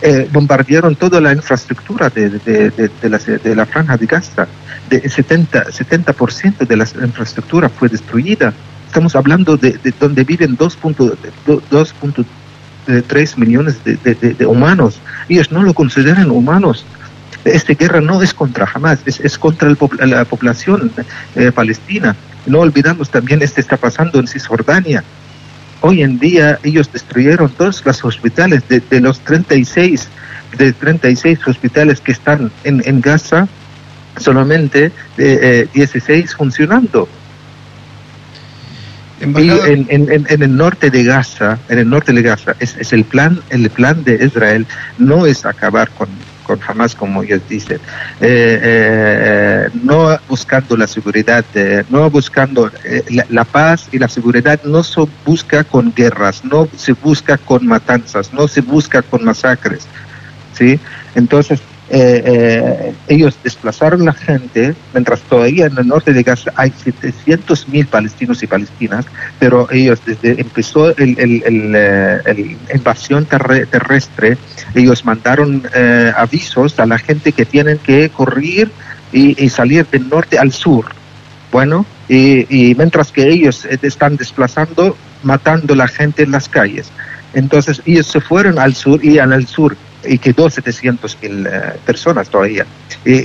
Eh, 0.00 0.28
bombardearon 0.32 0.94
toda 0.94 1.20
la 1.20 1.32
infraestructura 1.32 2.08
de, 2.08 2.30
de, 2.30 2.70
de, 2.70 3.08
la, 3.08 3.18
de, 3.18 3.56
la, 3.56 3.66
franja 3.66 3.96
de 3.96 4.06
Gaza. 4.06 4.46
De 4.88 5.08
70, 5.08 5.66
70% 5.66 6.66
de 6.66 6.76
la 6.76 6.84
infraestructura 7.04 7.68
fue 7.68 7.88
destruida. 7.88 8.52
Estamos 8.88 9.14
hablando 9.14 9.56
de, 9.56 9.78
donde 10.00 10.24
viven 10.24 10.58
2.3 10.58 13.36
millones 13.36 13.76
de, 13.84 14.46
humanos. 14.46 14.98
Ellos 15.28 15.52
no 15.52 15.62
lo 15.62 15.74
consideran 15.74 16.28
humanos. 16.30 16.84
Esta 17.44 17.74
guerra 17.74 18.00
no 18.00 18.20
es 18.22 18.32
contra 18.34 18.68
Hamas, 18.72 19.00
es, 19.06 19.38
contra 19.38 19.72
la 20.00 20.24
población 20.24 20.90
eh, 21.36 21.52
palestina. 21.52 22.16
No 22.46 22.58
olvidamos 22.60 23.10
también, 23.10 23.42
este 23.42 23.60
está 23.60 23.76
pasando 23.76 24.18
en 24.18 24.26
Cisjordania 24.26 25.04
Hoy 25.80 26.02
en 26.02 26.18
día 26.18 26.58
ellos 26.64 26.90
destruyeron 26.92 27.50
todos 27.50 27.84
los 27.84 28.04
hospitales 28.04 28.62
de, 28.68 29.00
los 29.00 29.20
36 29.20 30.08
de 30.56 30.72
36 30.72 31.46
hospitales 31.46 32.00
que 32.00 32.12
están 32.12 32.50
en, 32.64 33.00
Gaza, 33.00 33.46
solamente 34.16 34.90
eh, 35.18 35.68
16 35.72 36.34
funcionando. 36.34 37.08
Y 39.20 39.50
en, 39.50 40.26
el 40.28 40.56
norte 40.56 40.90
de 40.90 41.02
Gaza, 41.02 41.58
en 41.68 41.78
el 41.80 41.90
norte 41.90 42.12
de 42.12 42.22
Gaza, 42.22 42.54
es, 42.60 42.92
el 42.92 43.04
plan, 43.04 43.40
el 43.50 43.68
plan 43.70 44.04
de 44.04 44.24
Israel 44.24 44.66
no 44.98 45.26
es 45.26 45.44
acabar 45.44 45.90
con, 45.90 46.08
con 46.44 46.60
Hamas, 46.66 46.94
como 46.94 47.24
ellos 47.24 47.42
dicen, 47.48 47.78
eh, 48.20 48.60
eh, 48.62 49.68
no 49.82 50.16
buscando 50.28 50.76
la 50.76 50.86
seguridad, 50.86 51.44
eh, 51.54 51.82
no 51.90 52.08
buscando 52.10 52.70
la, 53.28 53.44
paz 53.44 53.88
y 53.90 53.98
la 53.98 54.08
seguridad 54.08 54.60
no 54.64 54.84
se 54.84 55.04
busca 55.24 55.64
con 55.64 55.92
guerras, 55.92 56.44
no 56.44 56.68
se 56.76 56.92
busca 56.92 57.38
con 57.38 57.66
matanzas, 57.66 58.32
no 58.32 58.46
se 58.46 58.60
busca 58.60 59.02
con 59.02 59.24
masacres, 59.24 59.86
¿sí? 60.54 60.78
Entonces, 61.16 61.60
eh, 61.90 62.22
eh, 62.24 62.94
ellos 63.08 63.38
desplazaron 63.42 64.04
la 64.04 64.12
gente, 64.12 64.74
mientras 64.92 65.20
todavía 65.22 65.66
en 65.66 65.78
el 65.78 65.88
norte 65.88 66.12
de 66.12 66.22
Gaza 66.22 66.52
hay 66.54 66.70
700 66.70 67.66
mil 67.68 67.86
palestinos 67.86 68.42
y 68.42 68.46
palestinas, 68.46 69.06
pero 69.38 69.66
ellos 69.70 69.98
desde 70.04 70.38
empezó 70.38 70.94
el, 70.98 71.18
el, 71.18 71.42
el, 71.46 71.72
eh, 71.74 72.56
invasión 72.74 73.24
terrestre, 73.24 74.36
ellos 74.74 75.04
mandaron 75.06 75.62
avisos 76.14 76.78
a 76.78 76.84
la 76.84 76.98
gente 76.98 77.32
que 77.32 77.46
tienen 77.46 77.78
que 77.78 78.10
correr 78.10 78.70
y, 79.12 79.48
salir 79.48 79.86
del 79.86 80.08
norte 80.10 80.38
al 80.38 80.52
sur. 80.52 80.86
Bueno, 81.50 81.86
y, 82.08 82.74
mientras 82.76 83.10
que 83.10 83.28
ellos 83.28 83.64
están 83.64 84.16
desplazando, 84.16 84.94
matando 85.22 85.74
la 85.74 85.88
gente 85.88 86.24
en 86.24 86.32
las 86.32 86.50
calles. 86.50 86.90
Entonces 87.32 87.80
ellos 87.86 88.06
se 88.06 88.20
fueron 88.20 88.58
al 88.58 88.74
sur 88.74 89.02
y 89.02 89.18
al 89.18 89.46
sur 89.46 89.76
y 90.08 90.18
quedó 90.18 90.48
700 90.50 91.18
mil 91.22 91.46
eh, 91.46 91.50
personas 91.84 92.28
todavía. 92.28 92.66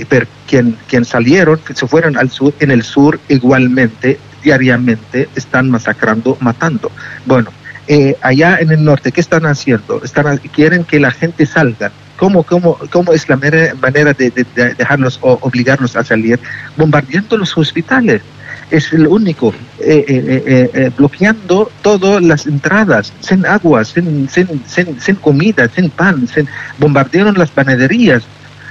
pero 0.08 0.26
quien, 0.46 0.76
quien 0.88 1.04
salieron, 1.04 1.60
se 1.74 1.86
fueron 1.86 2.16
al 2.16 2.30
sur, 2.30 2.54
en 2.60 2.70
el 2.70 2.82
sur 2.82 3.18
igualmente, 3.28 4.18
diariamente, 4.42 5.28
están 5.34 5.70
masacrando, 5.70 6.36
matando. 6.40 6.90
Bueno, 7.24 7.50
eh, 7.86 8.16
allá 8.20 8.58
en 8.60 8.70
el 8.70 8.84
norte, 8.84 9.12
¿qué 9.12 9.20
están 9.20 9.46
haciendo? 9.46 10.02
Están, 10.02 10.38
quieren 10.38 10.84
que 10.84 11.00
la 11.00 11.10
gente 11.10 11.46
salga. 11.46 11.90
¿Cómo, 12.16 12.44
cómo, 12.44 12.78
cómo 12.90 13.12
es 13.12 13.28
la 13.28 13.36
manera 13.36 14.12
de, 14.12 14.30
de 14.30 14.74
dejarlos 14.74 15.18
o 15.20 15.38
obligarlos 15.40 15.96
a 15.96 16.04
salir? 16.04 16.38
Bombardeando 16.76 17.36
los 17.36 17.56
hospitales 17.58 18.22
es 18.70 18.92
el 18.92 19.06
único, 19.06 19.54
eh, 19.80 20.04
eh, 20.08 20.70
eh, 20.74 20.90
bloqueando 20.96 21.70
todas 21.82 22.22
las 22.22 22.46
entradas, 22.46 23.12
sin 23.20 23.44
agua, 23.46 23.84
sin, 23.84 24.28
sin, 24.28 25.16
comida, 25.16 25.68
sin 25.74 25.90
pan, 25.90 26.26
sin, 26.26 26.48
bombardearon 26.78 27.36
las 27.36 27.50
panaderías, 27.50 28.22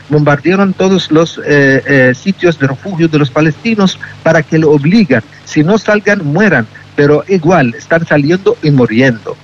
bombardearon 0.10 0.74
todos 0.74 1.12
los 1.12 1.40
sitios 2.16 2.60
de 2.60 2.68
refugio 2.68 3.08
de 3.08 3.20
los 3.20 3.30
palestinos 3.30 4.00
para 4.22 4.44
que 4.44 4.58
lo 4.58 4.72
obligan, 4.72 5.24
si 5.46 5.64
no 5.64 5.78
salgan, 5.78 6.24
mueran, 6.26 6.68
pero 6.96 7.24
igual 7.28 7.74
están 7.76 8.06
saliendo 8.06 8.58
y 8.62 8.72
muriendo. 8.72 9.36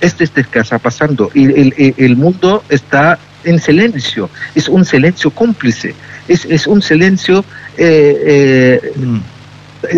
Este 0.00 0.24
es 0.24 0.32
lo 0.36 0.44
que 0.44 0.58
está 0.58 0.78
pasando 0.78 1.30
y 1.32 1.44
el, 1.44 1.94
el, 1.96 2.16
mundo 2.16 2.62
está 2.68 3.18
en 3.44 3.58
silencio, 3.58 4.28
es 4.54 4.68
un 4.68 4.84
silencio 4.84 5.30
cómplice, 5.30 5.94
es, 6.28 6.44
es 6.44 6.66
un 6.66 6.82
silencio... 6.82 7.44
Mm. 7.78 9.35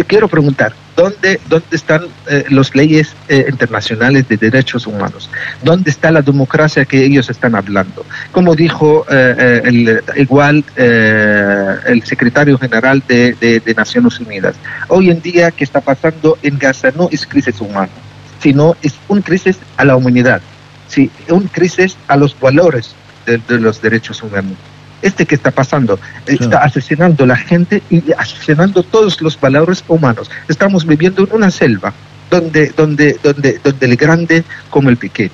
Quiero 0.07 0.29
preguntar, 0.29 0.73
¿dónde, 0.97 1.41
dónde 1.49 1.77
están 1.77 2.07
eh, 2.29 2.45
las 2.51 2.75
leyes 2.75 3.15
eh, 3.29 3.47
internacionales 3.49 4.29
de 4.29 4.37
derechos 4.37 4.87
humanos? 4.87 5.31
¿Dónde 5.63 5.91
está 5.91 6.11
la 6.11 6.23
democracia 6.23 6.85
que 6.85 7.05
ellos 7.05 7.31
están 7.31 7.55
hablando? 7.55 8.05
Como 8.33 8.55
dijo 8.55 9.07
el, 9.09 10.03
igual 10.17 10.65
el 10.77 12.03
secretario 12.05 12.59
general 12.59 13.03
de, 13.07 13.35
de, 13.35 13.75
Naciones 13.75 14.19
Unidas, 14.21 14.57
hoy 14.89 15.11
en 15.11 15.21
día 15.23 15.51
que 15.51 15.65
está 15.65 15.81
pasando 15.81 16.39
en 16.43 16.59
Gaza 16.59 16.91
no 16.97 17.09
es 17.13 17.27
crisis 17.27 17.61
humana, 17.61 17.91
sino 18.43 18.77
es 18.83 18.95
un 19.09 19.23
crisis 19.23 19.59
a 19.77 19.85
la 19.85 19.97
humanidad, 19.97 20.41
sí, 20.89 21.11
un 21.29 21.45
crisis 21.49 21.97
a 22.09 22.17
los 22.17 22.39
valores 22.39 22.95
de 23.27 23.61
los 23.61 23.81
derechos 23.83 24.23
humanos 24.23 24.57
este 25.03 25.27
que 25.27 25.35
está 25.35 25.51
pasando, 25.51 25.99
está 26.27 26.59
asesinando 26.65 27.25
a 27.25 27.29
la 27.29 27.37
gente 27.37 27.83
y 27.91 28.03
asesinando 28.17 28.83
todos 28.83 29.21
los 29.21 29.39
valores 29.41 29.85
humanos. 29.87 30.31
Estamos 30.49 30.87
viviendo 30.87 31.25
en 31.25 31.33
una 31.33 31.51
selva 31.51 31.93
donde, 32.31 32.69
donde, 32.77 33.19
donde, 33.23 33.61
donde 33.63 33.87
el 33.87 33.97
grande 33.97 34.45
como 34.71 34.91
el 34.91 34.97
pequeño. 34.97 35.31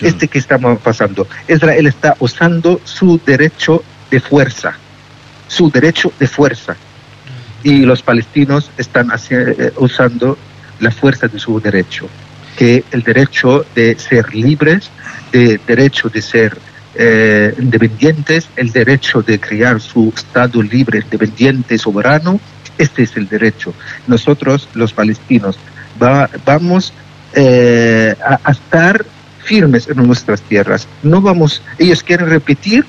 Este 0.00 0.26
que 0.28 0.38
estamos 0.38 0.80
pasando. 0.80 1.26
Israel 1.48 1.86
está 1.86 2.16
usando 2.18 2.80
su 2.84 3.20
derecho 3.24 3.82
de 4.10 4.20
fuerza, 4.20 4.74
su 5.46 5.70
derecho 5.70 6.12
de 6.18 6.26
fuerza. 6.26 6.76
Y 7.62 7.80
los 7.80 8.02
palestinos 8.02 8.70
están 8.76 9.10
eh, 9.30 9.72
usando 9.76 10.36
la 10.80 10.90
fuerza 10.90 11.28
de 11.28 11.38
su 11.38 11.60
derecho, 11.60 12.08
que 12.56 12.84
el 12.90 13.02
derecho 13.02 13.64
de 13.74 13.96
ser 13.98 14.34
libres, 14.34 14.90
el 15.32 15.60
derecho 15.66 16.08
de 16.08 16.20
ser 16.20 16.58
eh, 16.96 17.54
independientes, 17.58 18.48
el 18.56 18.70
derecho 18.70 19.22
de 19.22 19.40
crear 19.40 19.80
su 19.80 20.12
Estado 20.14 20.62
libre, 20.62 21.00
independiente, 21.00 21.76
soberano. 21.76 22.38
Este 22.78 23.02
es 23.02 23.16
el 23.16 23.28
derecho. 23.28 23.74
Nosotros, 24.06 24.68
los 24.74 24.92
palestinos, 24.92 25.58
vamos 26.44 26.92
eh, 27.34 28.14
a, 28.24 28.50
estar 28.50 29.04
firmes 29.42 29.88
en 29.88 29.96
nuestras 30.06 30.40
tierras. 30.42 30.86
No 31.02 31.20
vamos, 31.20 31.62
ellos 31.78 32.02
quieren 32.02 32.28
repetir 32.28 32.84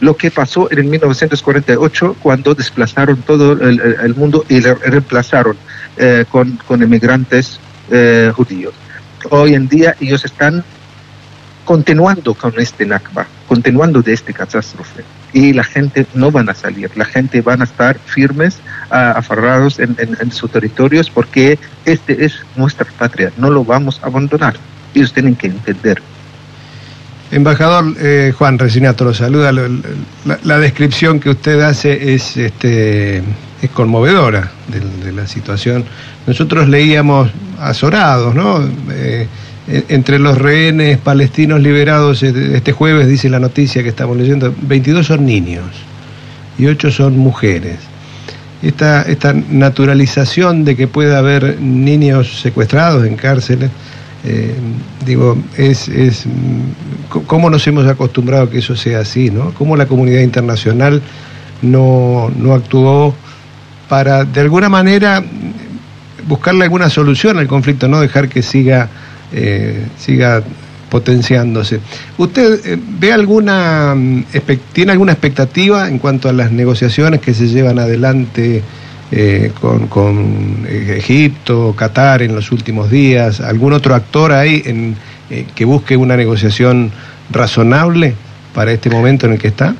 lo 0.00 0.16
que 0.16 0.30
pasó 0.30 0.70
en 0.70 0.78
el 0.78 0.84
1948 0.84 2.16
cuando 2.20 2.54
desplazaron 2.54 3.22
todo 3.22 3.52
el, 3.52 4.14
mundo 4.14 4.44
y 4.48 4.60
le 4.60 4.74
reemplazaron 4.74 5.56
eh, 5.96 6.24
con, 6.30 6.56
con 6.66 6.82
inmigrantes 6.82 7.58
judíos. 8.34 8.74
Hoy 9.30 9.54
en 9.54 9.66
día 9.66 9.96
ellos 9.98 10.24
están 10.24 10.62
continuando 11.68 12.32
con 12.32 12.58
este 12.58 12.86
Nakba, 12.86 13.26
continuando 13.46 14.00
de 14.00 14.14
este 14.14 14.32
catástrofe. 14.32 15.04
Y 15.34 15.52
la 15.52 15.64
gente 15.64 16.06
no 16.14 16.30
van 16.30 16.48
a 16.48 16.54
salir, 16.54 16.90
la 16.96 17.04
gente 17.04 17.42
van 17.42 17.60
a 17.60 17.64
estar 17.64 17.98
firmes, 18.06 18.58
aferrados 18.88 19.78
en, 19.78 20.32
sus 20.32 20.50
territorios, 20.50 21.10
porque 21.10 21.58
este 21.84 22.24
es 22.24 22.36
nuestra 22.56 22.86
patria, 22.98 23.30
no 23.36 23.50
lo 23.50 23.66
vamos 23.66 24.00
a 24.02 24.06
abandonar. 24.06 24.54
Ellos 24.94 25.12
tienen 25.12 25.36
que 25.36 25.48
entender. 25.48 26.00
Embajador 27.30 27.94
eh, 28.00 28.32
Juan 28.38 28.58
Resinato 28.58 29.04
lo 29.04 29.12
saluda. 29.12 29.52
La, 29.52 30.58
descripción 30.58 31.20
que 31.20 31.28
usted 31.28 31.60
hace 31.60 32.14
es, 32.14 32.38
este, 32.38 33.18
es 33.60 33.70
conmovedora 33.74 34.52
de, 34.68 35.12
la 35.12 35.26
situación. 35.26 35.84
Nosotros 36.26 36.66
leíamos 36.66 37.30
azorados, 37.60 38.34
¿no? 38.34 38.66
Eh, 38.90 39.28
entre 39.68 40.18
los 40.18 40.38
rehenes 40.38 40.98
palestinos 40.98 41.60
liberados 41.60 42.22
este 42.22 42.72
jueves, 42.72 43.06
dice 43.06 43.28
la 43.28 43.38
noticia 43.38 43.82
que 43.82 43.90
estamos 43.90 44.16
leyendo, 44.16 44.54
22 44.62 45.06
son 45.06 45.26
niños 45.26 45.66
y 46.58 46.66
8 46.66 46.90
son 46.90 47.18
mujeres. 47.18 47.76
Esta, 48.62 49.02
esta 49.02 49.32
naturalización 49.32 50.64
de 50.64 50.74
que 50.74 50.88
pueda 50.88 51.18
haber 51.18 51.60
niños 51.60 52.40
secuestrados 52.40 53.06
en 53.06 53.16
cárceles, 53.16 53.70
eh, 54.24 54.54
digo, 55.04 55.38
es, 55.56 55.88
es 55.88 56.24
cómo 57.26 57.50
nos 57.50 57.66
hemos 57.66 57.86
acostumbrado 57.86 58.44
a 58.44 58.50
que 58.50 58.58
eso 58.58 58.74
sea 58.74 59.00
así, 59.00 59.30
¿no? 59.30 59.52
Cómo 59.54 59.76
la 59.76 59.86
comunidad 59.86 60.22
internacional 60.22 61.02
no, 61.62 62.32
no 62.36 62.54
actuó 62.54 63.14
para, 63.88 64.24
de 64.24 64.40
alguna 64.40 64.68
manera, 64.68 65.22
buscarle 66.26 66.64
alguna 66.64 66.90
solución 66.90 67.38
al 67.38 67.46
conflicto, 67.46 67.86
no 67.86 68.00
dejar 68.00 68.28
que 68.28 68.42
siga 68.42 68.88
eh, 69.32 69.86
siga 69.98 70.42
potenciándose. 70.88 71.80
¿Usted 72.16 72.60
eh, 72.64 72.78
ve 72.98 73.12
alguna, 73.12 73.94
mm, 73.94 74.24
tiene 74.72 74.92
alguna 74.92 75.12
expectativa 75.12 75.88
en 75.88 75.98
cuanto 75.98 76.28
a 76.28 76.32
las 76.32 76.50
negociaciones 76.50 77.20
que 77.20 77.34
se 77.34 77.48
llevan 77.48 77.78
adelante 77.78 78.62
eh, 79.10 79.52
con, 79.60 79.86
con, 79.86 80.66
eh, 80.68 80.96
Egipto, 80.98 81.74
Qatar 81.76 82.22
en 82.22 82.34
los 82.34 82.52
últimos 82.52 82.90
días? 82.90 83.40
¿Algún 83.40 83.72
otro 83.72 83.94
actor 83.94 84.32
ahí 84.32 84.62
en, 84.64 84.96
eh, 85.30 85.46
que 85.54 85.64
busque 85.64 85.96
una 85.96 86.16
negociación 86.16 86.90
razonable 87.30 88.14
para 88.54 88.72
este 88.72 88.90
momento 88.90 89.26
en 89.26 89.32
el 89.32 89.38
que 89.38 89.48
está? 89.48 89.74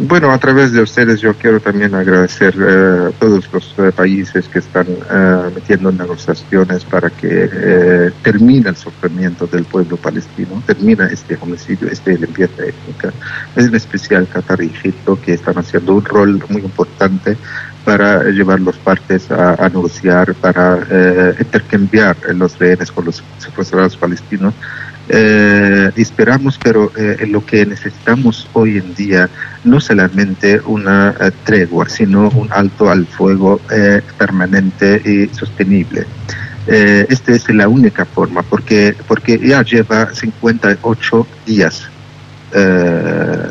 Bueno, 0.00 0.30
a 0.30 0.38
través 0.38 0.70
de 0.72 0.80
ustedes 0.80 1.20
yo 1.20 1.34
quiero 1.34 1.58
también 1.58 1.92
agradecer 1.92 2.54
eh, 2.56 3.08
a 3.08 3.10
todos 3.18 3.52
los 3.52 3.74
eh, 3.78 3.90
países 3.90 4.48
que 4.48 4.60
están 4.60 4.86
eh, 4.88 5.50
metiendo 5.52 5.90
negociaciones 5.90 6.84
para 6.84 7.10
que 7.10 7.50
eh, 7.52 8.12
termine 8.22 8.68
el 8.68 8.76
sufrimiento 8.76 9.48
del 9.48 9.64
pueblo 9.64 9.96
palestino, 9.96 10.62
termina 10.64 11.08
este 11.08 11.36
homicidio, 11.40 11.88
esta 11.88 12.12
limpieza 12.12 12.62
étnica, 12.64 13.12
en 13.56 13.74
especial 13.74 14.28
Qatar 14.28 14.62
y 14.62 14.66
Egipto, 14.66 15.20
que 15.20 15.34
están 15.34 15.58
haciendo 15.58 15.94
un 15.94 16.04
rol 16.04 16.44
muy 16.48 16.62
importante 16.62 17.36
para 17.84 18.22
llevar 18.24 18.60
los 18.60 18.76
partes 18.76 19.28
a, 19.32 19.54
a 19.54 19.68
negociar, 19.68 20.32
para 20.34 20.78
eh, 20.90 21.34
intercambiar 21.40 22.16
los 22.34 22.56
rehenes 22.56 22.92
con 22.92 23.06
los 23.06 23.24
secuestrados 23.38 23.96
palestinos. 23.96 24.54
Eh, 25.10 25.90
esperamos, 25.96 26.58
pero 26.62 26.92
eh, 26.94 27.26
lo 27.26 27.44
que 27.44 27.64
necesitamos 27.64 28.46
hoy 28.52 28.76
en 28.76 28.94
día 28.94 29.30
no 29.64 29.80
solamente 29.80 30.60
una 30.66 31.14
eh, 31.18 31.30
tregua, 31.44 31.88
sino 31.88 32.28
un 32.28 32.48
alto 32.52 32.90
al 32.90 33.06
fuego 33.06 33.60
eh, 33.70 34.02
permanente 34.18 35.00
y 35.04 35.34
sostenible. 35.34 36.04
Eh, 36.66 37.06
esta 37.08 37.32
es 37.32 37.48
la 37.48 37.68
única 37.68 38.04
forma, 38.04 38.42
porque, 38.42 38.94
porque 39.06 39.38
ya 39.38 39.62
lleva 39.62 40.12
58 40.12 41.26
días 41.46 41.88
eh, 42.52 43.50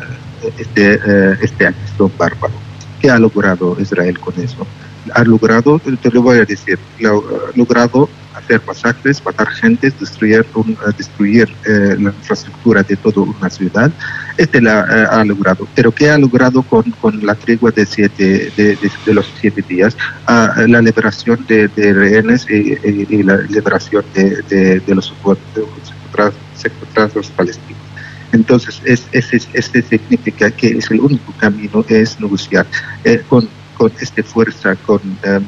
este, 0.58 1.00
este 1.42 1.66
acto 1.66 2.10
bárbaro. 2.16 2.54
¿Qué 3.00 3.10
ha 3.10 3.18
logrado 3.18 3.76
Israel 3.80 4.18
con 4.20 4.34
eso? 4.40 4.64
Ha 5.12 5.24
logrado, 5.24 5.80
te 5.80 6.10
lo 6.10 6.22
voy 6.22 6.38
a 6.38 6.44
decir, 6.44 6.78
ha 7.04 7.56
logrado 7.56 8.08
hacer 8.38 8.60
masacres, 8.66 9.24
matar 9.24 9.48
gente, 9.48 9.92
destruir, 9.98 10.44
un, 10.54 10.70
uh, 10.70 10.92
destruir 10.96 11.48
eh, 11.66 11.96
la 11.98 12.10
infraestructura 12.10 12.82
de 12.82 12.96
toda 12.96 13.22
una 13.22 13.50
ciudad. 13.50 13.90
Este 14.36 14.60
la 14.60 14.80
eh, 14.80 15.06
ha 15.10 15.24
logrado. 15.24 15.66
Pero 15.74 15.92
¿qué 15.92 16.10
ha 16.10 16.18
logrado 16.18 16.62
con, 16.62 16.90
con 17.00 17.24
la 17.24 17.34
tregua 17.34 17.70
de, 17.70 17.84
siete, 17.86 18.52
de, 18.56 19.14
los 19.14 19.30
siete 19.40 19.62
días? 19.68 19.96
Ah, 20.26 20.54
la 20.66 20.80
liberación 20.80 21.44
de, 21.46 21.68
rehenes 21.76 22.46
y, 22.48 23.22
la 23.22 23.36
liberación 23.38 24.04
de, 24.14 24.80
de 24.80 24.94
los 24.94 25.12
secuestrados, 26.54 27.30
palestinos. 27.36 27.88
Entonces, 28.32 28.80
es, 28.84 29.04
es, 29.12 29.32
es, 29.32 29.48
este 29.54 29.82
significa 29.82 30.50
que 30.50 30.68
es 30.78 30.90
el 30.90 31.00
único 31.00 31.32
camino 31.38 31.84
es 31.88 32.20
negociar 32.20 32.66
eh, 33.04 33.22
con 33.28 33.48
con 33.78 33.92
esta 34.00 34.22
fuerza, 34.24 34.74
con 34.74 35.00
eh, 35.22 35.38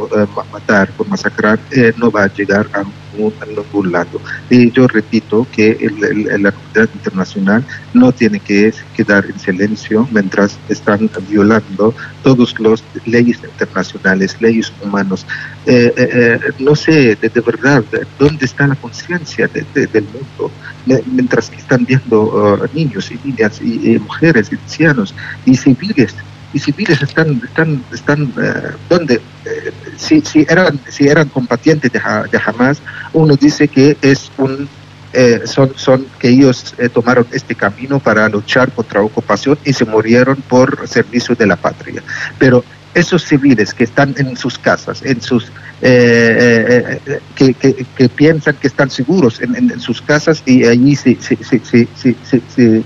matar, 0.53 0.89
con 0.97 1.09
masacrar, 1.09 1.59
eh, 1.73 1.93
no 1.97 2.13
va 2.13 2.25
a 2.25 2.33
llegar 2.33 2.67
a, 2.73 2.85
ningún 3.13 3.91
lado. 3.91 4.21
Y 4.49 4.71
yo 4.71 4.87
repito 4.87 5.45
que 5.53 5.73
el, 5.73 6.43
la 6.43 6.53
comunidad 6.53 6.89
internacional 6.95 7.65
no 7.93 8.13
tiene 8.13 8.39
que 8.39 8.73
quedar 8.97 9.27
en 9.27 9.39
silencio 9.39 10.09
mientras 10.13 10.57
están 10.69 11.11
violando 11.29 11.93
todas 12.23 12.55
las 12.61 12.85
leyes 13.05 13.41
internacionales, 13.43 14.37
leyes 14.41 14.73
humanas. 14.81 15.27
Eh, 15.67 16.39
no 16.61 16.77
sé 16.77 17.17
de, 17.17 17.41
verdad 17.41 17.83
dónde 18.17 18.45
está 18.47 18.69
la 18.69 18.77
conciencia 18.77 19.49
de, 19.49 19.67
de, 19.75 19.89
del 19.89 20.05
mundo, 20.05 20.53
mientras 20.87 21.51
que 21.51 21.57
están 21.57 21.85
viendo 21.85 22.23
uh, 22.23 22.67
niños 22.73 23.11
y 23.11 23.19
niñas 23.25 23.61
y, 23.61 23.93
y 23.93 23.99
mujeres 23.99 24.51
y 24.53 24.55
ancianos 24.55 25.15
y 25.45 25.57
civiles 25.57 26.15
y 26.53 26.59
civiles 26.59 27.01
están 27.03 27.41
están 27.45 27.85
están 27.93 28.23
uh, 28.23 28.77
donde 28.89 29.17
eh, 29.45 29.73
si, 29.97 30.21
si 30.21 30.47
eran 30.49 30.81
si 30.89 31.07
eran 31.09 31.29
combatientes 31.29 31.93
de, 31.93 32.01
de 32.01 32.41
Hamas 32.45 32.83
uno 33.13 33.37
dice 33.37 33.69
que 33.69 33.97
es 34.03 34.31
un 34.39 34.69
eh, 35.13 35.43
son 35.45 35.73
son 35.77 36.07
que 36.19 36.29
ellos 36.29 36.75
eh, 36.79 36.89
tomaron 36.89 37.27
este 37.33 37.55
camino 37.55 37.99
para 37.99 38.29
luchar 38.29 38.71
contra 38.71 39.03
ocupación 39.03 39.59
y 39.65 39.73
se 39.73 39.85
murieron 39.85 40.37
por 40.49 40.87
servicio 40.87 41.35
de 41.35 41.47
la 41.47 41.57
patria. 41.57 42.03
Pero 42.39 42.65
esos 42.95 43.25
civiles 43.25 43.75
que 43.75 43.85
están 43.85 44.15
en 44.19 44.37
sus 44.37 44.59
casas 44.59 45.03
en 45.03 45.21
sus 45.21 45.51
eh, 45.83 47.01
eh, 47.07 47.21
que, 47.35 47.55
que, 47.55 47.87
que, 47.97 48.09
piensan 48.09 48.57
que 48.57 48.67
están 48.67 48.91
seguros 48.91 49.41
en 49.41 49.81
sus 49.81 50.03
casas 50.03 50.43
y 50.45 50.67
allí 50.67 50.95
se, 50.95 51.17
se, 51.21 51.37
se, 51.43 52.83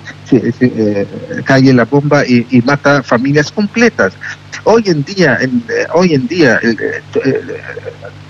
se 0.58 1.06
cae 1.44 1.72
la 1.72 1.84
bomba 1.84 2.26
y, 2.26 2.62
mata 2.64 3.02
familias 3.02 3.50
completas. 3.50 4.14
Hoy 4.64 4.84
en 4.86 5.04
día, 5.04 5.38
en, 5.40 5.62
hoy 5.92 6.14
en 6.14 6.26
día, 6.26 6.58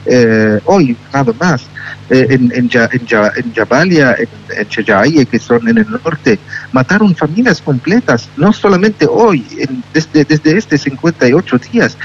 eh, 0.06 0.60
hoy 0.64 0.96
nada 1.12 1.32
más, 1.38 1.66
en, 2.10 2.52
en, 2.54 2.70
en, 2.72 3.54
Jabalia, 3.54 4.16
en, 4.18 4.28
en 4.58 4.68
Chejaye, 4.68 5.26
que 5.26 5.38
son 5.38 5.68
en 5.68 5.78
el 5.78 5.86
norte, 5.90 6.38
mataron 6.72 7.14
familias 7.14 7.62
completas, 7.62 8.28
no 8.36 8.52
solamente 8.52 9.06
hoy, 9.08 9.46
desde, 9.92 10.24
desde 10.24 10.58
este 10.58 10.76
58 10.76 11.58
días, 11.72 11.96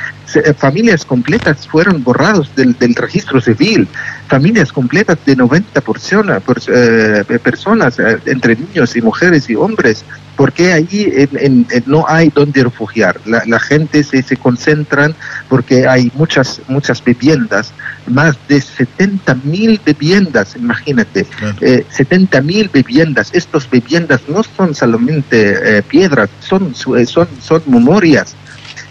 familias 0.57 1.03
completas 1.05 1.67
fueron 1.67 2.03
borrados 2.03 2.55
del, 2.55 2.77
del, 2.77 2.95
registro 2.95 3.41
civil, 3.41 3.87
familias 4.29 4.71
completas 4.71 5.17
de 5.25 5.35
90 5.35 5.81
persona, 5.81 6.39
por, 6.39 6.59
eh, 6.67 7.23
personas, 7.43 7.99
eh, 7.99 8.19
entre 8.27 8.55
niños 8.55 8.95
y 8.95 9.01
mujeres 9.01 9.49
y 9.49 9.55
hombres, 9.55 10.05
porque 10.35 10.71
ahí 10.71 11.11
en, 11.15 11.65
en, 11.69 11.83
no 11.87 12.05
hay 12.07 12.29
donde 12.29 12.63
refugiar. 12.63 13.19
La, 13.25 13.43
la 13.45 13.59
gente 13.59 14.03
se, 14.03 14.21
se, 14.21 14.37
concentran 14.37 15.15
porque 15.49 15.87
hay 15.87 16.11
muchas, 16.13 16.61
muchas 16.67 17.03
viviendas, 17.03 17.73
más 18.07 18.37
de 18.47 18.61
70 18.61 19.35
mil 19.43 19.81
viviendas, 19.83 20.55
imagínate, 20.55 21.25
claro. 21.25 21.57
eh, 21.61 21.85
70 21.89 22.41
mil 22.41 22.69
viviendas. 22.71 23.31
Estas 23.33 23.69
viviendas 23.69 24.21
no 24.29 24.43
son 24.43 24.75
solamente 24.75 25.77
eh, 25.77 25.81
piedras, 25.81 26.29
son, 26.39 26.73
son, 26.75 27.27
son 27.41 27.61
memorias 27.65 28.35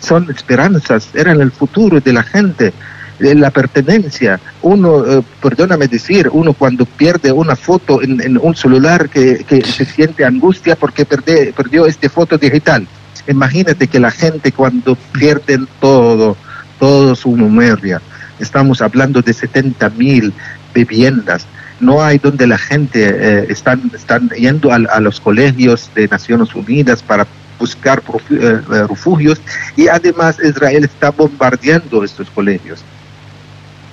son 0.00 0.30
esperanzas, 0.30 1.08
eran 1.14 1.40
el 1.40 1.50
futuro 1.50 2.00
de 2.00 2.12
la 2.12 2.22
gente, 2.22 2.72
la 3.18 3.50
pertenencia. 3.50 4.40
Uno, 4.62 5.04
eh, 5.06 5.22
perdóname 5.42 5.88
decir, 5.88 6.28
uno 6.32 6.52
cuando 6.52 6.84
pierde 6.84 7.32
una 7.32 7.56
foto 7.56 8.02
en, 8.02 8.20
en 8.20 8.38
un 8.38 8.54
celular 8.54 9.08
que, 9.08 9.44
que, 9.44 9.62
se 9.62 9.84
siente 9.84 10.24
angustia 10.24 10.76
porque 10.76 11.04
perde, 11.04 11.52
perdió 11.56 11.86
esta 11.86 12.08
foto 12.08 12.38
digital. 12.38 12.86
Imagínate 13.26 13.88
que 13.88 14.00
la 14.00 14.10
gente 14.10 14.52
cuando 14.52 14.96
pierden 15.12 15.68
todo, 15.80 16.36
todo 16.78 17.14
su 17.14 17.32
memoria, 17.32 18.00
estamos 18.38 18.80
hablando 18.80 19.20
de 19.20 19.32
70 19.32 19.90
mil 19.90 20.32
viviendas, 20.72 21.46
no 21.80 22.02
hay 22.02 22.18
donde 22.18 22.46
la 22.46 22.58
gente 22.58 23.08
eh, 23.08 23.46
están, 23.48 23.90
están 23.94 24.28
yendo 24.30 24.72
a, 24.72 24.76
a 24.76 25.00
los 25.00 25.20
colegios 25.20 25.90
de 25.94 26.08
Naciones 26.08 26.54
Unidas 26.54 27.02
para 27.02 27.26
buscar 27.58 28.02
uh, 28.06 28.86
refugios 28.86 29.40
y 29.76 29.88
además 29.88 30.38
Israel 30.42 30.84
está 30.84 31.10
bombardeando 31.10 32.04
estos 32.04 32.30
colegios. 32.30 32.82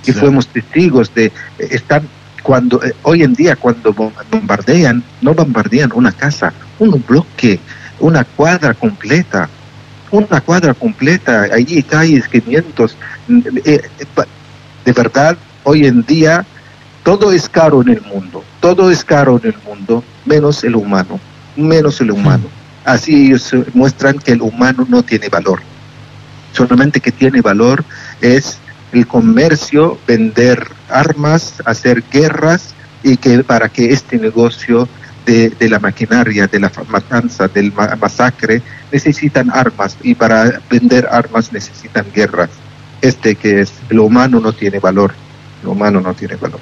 Y 0.06 0.12
fuimos 0.12 0.48
testigos 0.48 1.14
de, 1.14 1.32
están 1.58 2.08
cuando, 2.44 2.82
eh, 2.84 2.94
hoy 3.02 3.24
en 3.24 3.34
día 3.34 3.56
cuando 3.56 3.92
bombardean, 3.94 5.04
no 5.22 5.34
bombardean 5.34 5.92
una 5.94 6.12
casa, 6.12 6.54
un 6.78 7.04
bloque, 7.08 7.60
una 8.00 8.24
cuadra 8.24 8.74
completa, 8.74 9.50
una 10.12 10.42
cuadra 10.42 10.74
completa, 10.76 11.48
allí 11.52 11.82
calles 11.82 12.28
500. 12.28 12.98
Eh, 13.66 13.82
de 14.86 14.94
verdad, 14.94 15.38
hoy 15.64 15.88
en 15.88 16.04
día 16.04 16.46
todo 17.04 17.32
es 17.32 17.50
caro 17.50 17.82
en 17.82 17.90
el 17.90 18.02
mundo, 18.02 18.44
todo 18.60 18.92
es 18.92 19.04
caro 19.04 19.40
en 19.44 19.50
el 19.50 19.58
mundo, 19.66 20.04
menos 20.26 20.64
el 20.64 20.76
humano, 20.76 21.20
menos 21.56 22.00
el 22.02 22.12
humano. 22.12 22.46
Así 22.84 23.26
ellos 23.26 23.52
muestran 23.74 24.20
que 24.20 24.34
el 24.34 24.42
humano 24.42 24.86
no 24.88 25.02
tiene 25.02 25.30
valor. 25.30 25.62
Solamente 26.54 27.02
que 27.02 27.12
tiene 27.12 27.42
valor 27.42 27.84
es 28.22 28.60
el 28.96 29.08
comercio, 29.08 29.98
vender 30.08 30.68
armas, 30.90 31.56
hacer 31.66 32.04
guerras 32.12 32.74
y 33.04 33.18
que 33.18 33.44
para 33.44 33.70
que 33.70 33.92
este 33.92 34.18
negocio 34.18 34.88
de, 35.26 35.50
de 35.50 35.70
la 35.70 35.80
maquinaria, 35.80 36.48
de 36.48 36.60
la 36.60 36.72
matanza, 36.88 37.48
del 37.48 37.74
ma 37.74 37.96
masacre, 38.00 38.62
necesitan 38.92 39.52
armas 39.52 39.98
y 40.02 40.16
para 40.16 40.62
vender 40.70 41.08
armas 41.12 41.52
necesitan 41.52 42.06
guerras. 42.14 42.50
Este 43.02 43.36
que 43.36 43.62
es, 43.62 43.74
el 43.90 44.00
humano 44.00 44.40
no 44.40 44.54
tiene 44.54 44.80
valor, 44.80 45.14
el 45.62 45.68
humano 45.68 46.00
no 46.00 46.14
tiene 46.14 46.36
valor. 46.36 46.62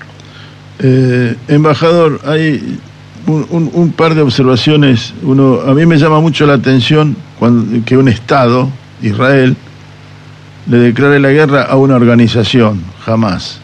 Eh, 0.80 1.36
embajador, 1.48 2.20
hay 2.26 2.80
un, 3.28 3.46
un, 3.52 3.70
un, 3.74 3.92
par 3.92 4.16
de 4.16 4.22
observaciones. 4.22 5.14
Uno, 5.22 5.62
a 5.62 5.74
mí 5.74 5.86
me 5.86 5.98
llama 5.98 6.20
mucho 6.20 6.46
la 6.48 6.56
atención 6.56 7.16
cuando, 7.38 7.86
que 7.86 7.96
un 7.96 8.08
Estado, 8.08 8.70
Israel, 9.02 9.56
le 10.68 10.78
declare 10.78 11.20
la 11.20 11.30
guerra 11.32 11.64
a 11.64 11.76
una 11.76 11.96
organización, 11.96 12.82
jamás. 13.06 13.60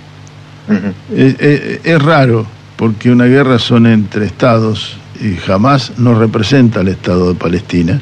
Uh 0.68 0.74
-huh. 0.74 0.94
es, 1.16 1.36
es, 1.40 1.80
es, 1.84 2.02
raro, 2.02 2.46
porque 2.76 3.12
una 3.12 3.26
guerra 3.26 3.58
son 3.60 3.88
entre 3.88 4.26
estados 4.26 4.98
y 5.22 5.36
jamás 5.36 5.94
no 5.98 6.14
representa 6.18 6.82
al 6.82 6.90
Estado 6.90 7.30
de 7.30 7.36
Palestina. 7.36 8.00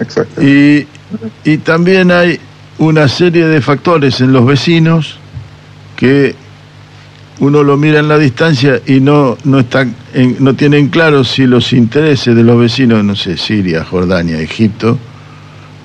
Exacto. 0.00 0.42
Y, 0.42 0.86
y 1.44 1.58
también 1.58 2.10
hay 2.10 2.38
una 2.78 3.06
serie 3.08 3.46
de 3.46 3.60
factores 3.60 4.20
en 4.20 4.32
los 4.32 4.46
vecinos 4.46 5.18
que 5.96 6.34
uno 7.40 7.62
lo 7.62 7.76
mira 7.76 7.98
en 8.00 8.08
la 8.08 8.18
distancia 8.18 8.80
y 8.86 9.00
no, 9.00 9.36
no, 9.44 9.58
están 9.60 9.94
en- 10.14 10.36
no 10.40 10.54
tienen 10.54 10.88
claro 10.88 11.22
si 11.24 11.46
los 11.46 11.72
intereses 11.72 12.34
de 12.34 12.42
los 12.42 12.58
vecinos, 12.58 13.04
no 13.04 13.14
sé, 13.14 13.36
Siria, 13.36 13.84
Jordania, 13.84 14.40
Egipto, 14.40 14.98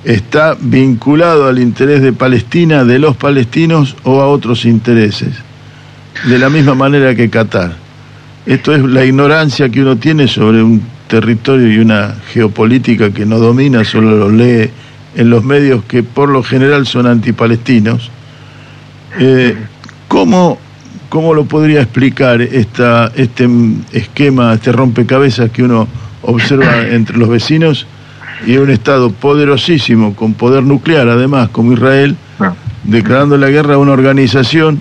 está 0.04 0.56
vinculado 0.60 1.48
al 1.48 1.60
interés 1.60 2.02
de 2.02 2.14
Palestina, 2.14 2.84
de 2.84 3.00
los 3.00 3.16
palestinos 3.16 3.96
o 4.04 4.22
a 4.22 4.28
otros 4.28 4.66
intereses, 4.66 5.34
de 6.26 6.40
la 6.40 6.50
misma 6.50 6.76
manera 6.76 7.16
que 7.16 7.30
Qatar. 7.30 7.76
Esto 8.46 8.74
es 8.74 8.84
la 8.84 9.04
ignorancia 9.04 9.70
que 9.70 9.82
uno 9.82 9.98
tiene 9.98 10.28
sobre 10.28 10.64
un 10.64 10.82
territorio 11.08 11.72
y 11.72 11.80
una 11.80 12.16
geopolítica 12.32 13.12
que 13.12 13.26
no 13.26 13.40
domina, 13.40 13.84
solo 13.84 14.16
lo 14.16 14.30
lee 14.30 14.70
en 15.16 15.30
los 15.30 15.44
medios 15.44 15.84
que 15.86 16.04
por 16.04 16.30
lo 16.30 16.44
general 16.44 16.86
son 16.86 17.08
antipalestinos. 17.08 18.10
Eh, 19.20 19.58
¿cómo, 20.08 20.60
¿Cómo 21.10 21.34
lo 21.34 21.46
podría 21.46 21.82
explicar 21.82 22.42
esta, 22.42 23.12
este 23.16 23.50
esquema, 23.92 24.54
este 24.54 24.72
rompecabezas 24.72 25.50
que 25.52 25.64
uno 25.64 25.88
observa 26.22 26.88
entre 26.88 27.18
los 27.18 27.30
vecinos 27.30 27.88
y 28.46 28.58
un 28.58 28.70
Estado 28.70 29.12
poderosísimo, 29.12 30.16
con 30.16 30.34
poder 30.34 30.64
nuclear 30.64 31.08
además, 31.10 31.50
como 31.50 31.74
Israel, 31.74 32.16
declarando 32.84 33.38
la 33.38 33.50
guerra 33.50 33.76
a 33.76 33.78
una 33.78 33.94
organización 33.94 34.80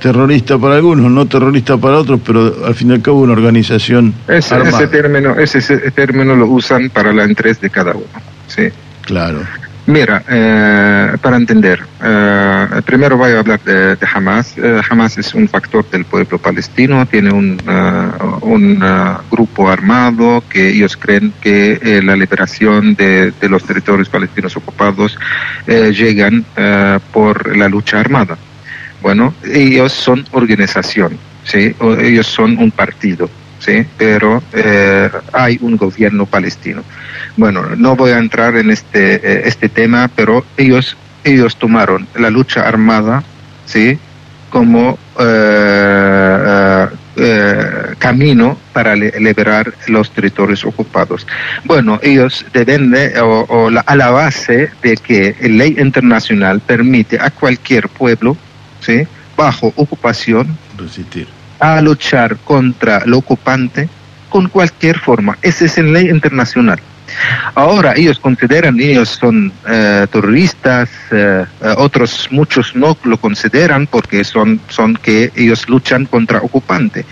terrorista 0.00 0.58
para 0.58 0.74
algunos, 0.74 1.10
no 1.10 1.26
terrorista 1.26 1.76
para 1.76 1.98
otros, 1.98 2.20
pero 2.26 2.66
al 2.66 2.74
fin 2.74 2.90
y 2.90 2.94
al 2.94 3.02
cabo 3.02 3.20
una 3.20 3.34
organización 3.34 4.12
Ese, 4.26 4.54
armada. 4.54 4.78
ese 4.78 4.88
término, 4.88 5.38
ese, 5.38 5.58
ese 5.58 5.78
término 5.92 6.34
lo 6.34 6.46
usan 6.46 6.90
para 6.90 7.10
el 7.12 7.30
interés 7.30 7.60
de 7.60 7.70
cada 7.70 7.92
uno. 7.92 8.06
Sí. 8.48 8.68
Claro. 9.02 9.40
Mira, 9.92 10.24
eh, 10.26 11.18
para 11.20 11.36
entender, 11.36 11.78
eh, 12.02 12.66
primero 12.82 13.18
voy 13.18 13.32
a 13.32 13.40
hablar 13.40 13.60
de, 13.60 13.98
Hamas. 14.10 14.56
Eh, 14.56 14.80
Hamas 14.88 15.18
es 15.18 15.34
un 15.34 15.46
factor 15.46 15.84
del 15.90 16.06
pueblo 16.06 16.38
palestino, 16.38 17.04
tiene 17.04 17.30
un, 17.30 17.60
eh, 17.68 18.08
un 18.40 18.82
eh, 18.82 19.16
grupo 19.30 19.68
armado 19.68 20.42
que 20.48 20.70
ellos 20.70 20.96
creen 20.96 21.34
que 21.42 22.00
la 22.02 22.16
liberación 22.16 22.94
de, 22.94 23.32
de 23.32 23.48
los 23.50 23.64
territorios 23.64 24.08
palestinos 24.08 24.56
ocupados 24.56 25.18
llegan 25.66 26.46
por 27.12 27.54
la 27.54 27.68
lucha 27.68 28.00
armada. 28.00 28.38
Bueno, 29.02 29.34
ellos 29.44 29.92
son 29.92 30.24
organización, 30.30 31.18
¿sí? 31.44 31.74
O 31.80 31.92
ellos 31.94 32.26
son 32.26 32.56
un 32.56 32.70
partido, 32.70 33.28
¿sí? 33.64 33.86
Pero 33.96 34.42
eh, 34.52 35.08
hay 35.32 35.58
un 35.60 35.76
gobierno 35.76 36.26
palestino. 36.26 36.82
Bueno, 37.36 37.62
no 37.76 37.96
voy 37.96 38.10
a 38.10 38.18
entrar 38.18 38.56
en 38.56 38.70
este, 38.70 39.14
eh, 39.16 39.42
este 39.46 39.68
tema, 39.68 40.10
pero 40.14 40.44
ellos, 40.56 40.96
ellos 41.24 41.56
tomaron 41.56 42.06
la 42.16 42.28
lucha 42.30 42.62
armada, 42.68 43.22
¿sí? 43.64 43.98
Como 44.50 44.98
eh, 45.18 46.38
eh, 46.46 46.86
eh, 47.16 47.94
camino 47.98 48.58
para 48.72 48.94
liberar 48.96 49.72
los 49.88 50.10
territorios 50.10 50.64
ocupados. 50.64 51.26
Bueno, 51.64 51.98
ellos 52.02 52.44
deben 52.52 52.90
de, 52.90 53.18
o, 53.20 53.44
o 53.48 53.70
la- 53.70 53.80
a 53.82 53.96
la 53.96 54.10
base 54.10 54.70
de 54.82 54.96
que 54.96 55.36
la 55.40 55.48
ley 55.48 55.76
internacional 55.78 56.60
permite 56.60 57.18
a 57.20 57.30
cualquier 57.30 57.88
pueblo, 57.88 58.36
¿sí? 58.80 59.06
Bajo 59.36 59.72
ocupación, 59.76 60.56
Resistir. 60.76 61.28
A 61.62 61.80
luchar 61.80 62.36
contra 62.38 62.98
el 63.06 63.14
ocupante 63.14 63.88
con 64.28 64.48
cualquier 64.48 64.98
forma. 64.98 65.38
Esa 65.42 65.64
es 65.66 65.78
la 65.78 65.84
ley 65.84 66.08
internacional. 66.10 66.80
Ahora 67.54 67.92
ellos 67.94 68.18
consideran, 68.18 68.80
ellos 68.80 69.10
son 69.10 69.52
eh, 69.68 70.06
terroristas, 70.10 70.88
eh, 71.10 71.44
eh, 71.60 71.74
otros 71.76 72.28
muchos 72.30 72.74
no 72.74 72.96
lo 73.04 73.18
consideran 73.18 73.86
porque 73.86 74.24
son, 74.24 74.60
son 74.68 74.94
que 74.94 75.30
ellos 75.36 75.68
luchan 75.68 76.06
contra 76.06 76.38
ocupante. 76.38 77.04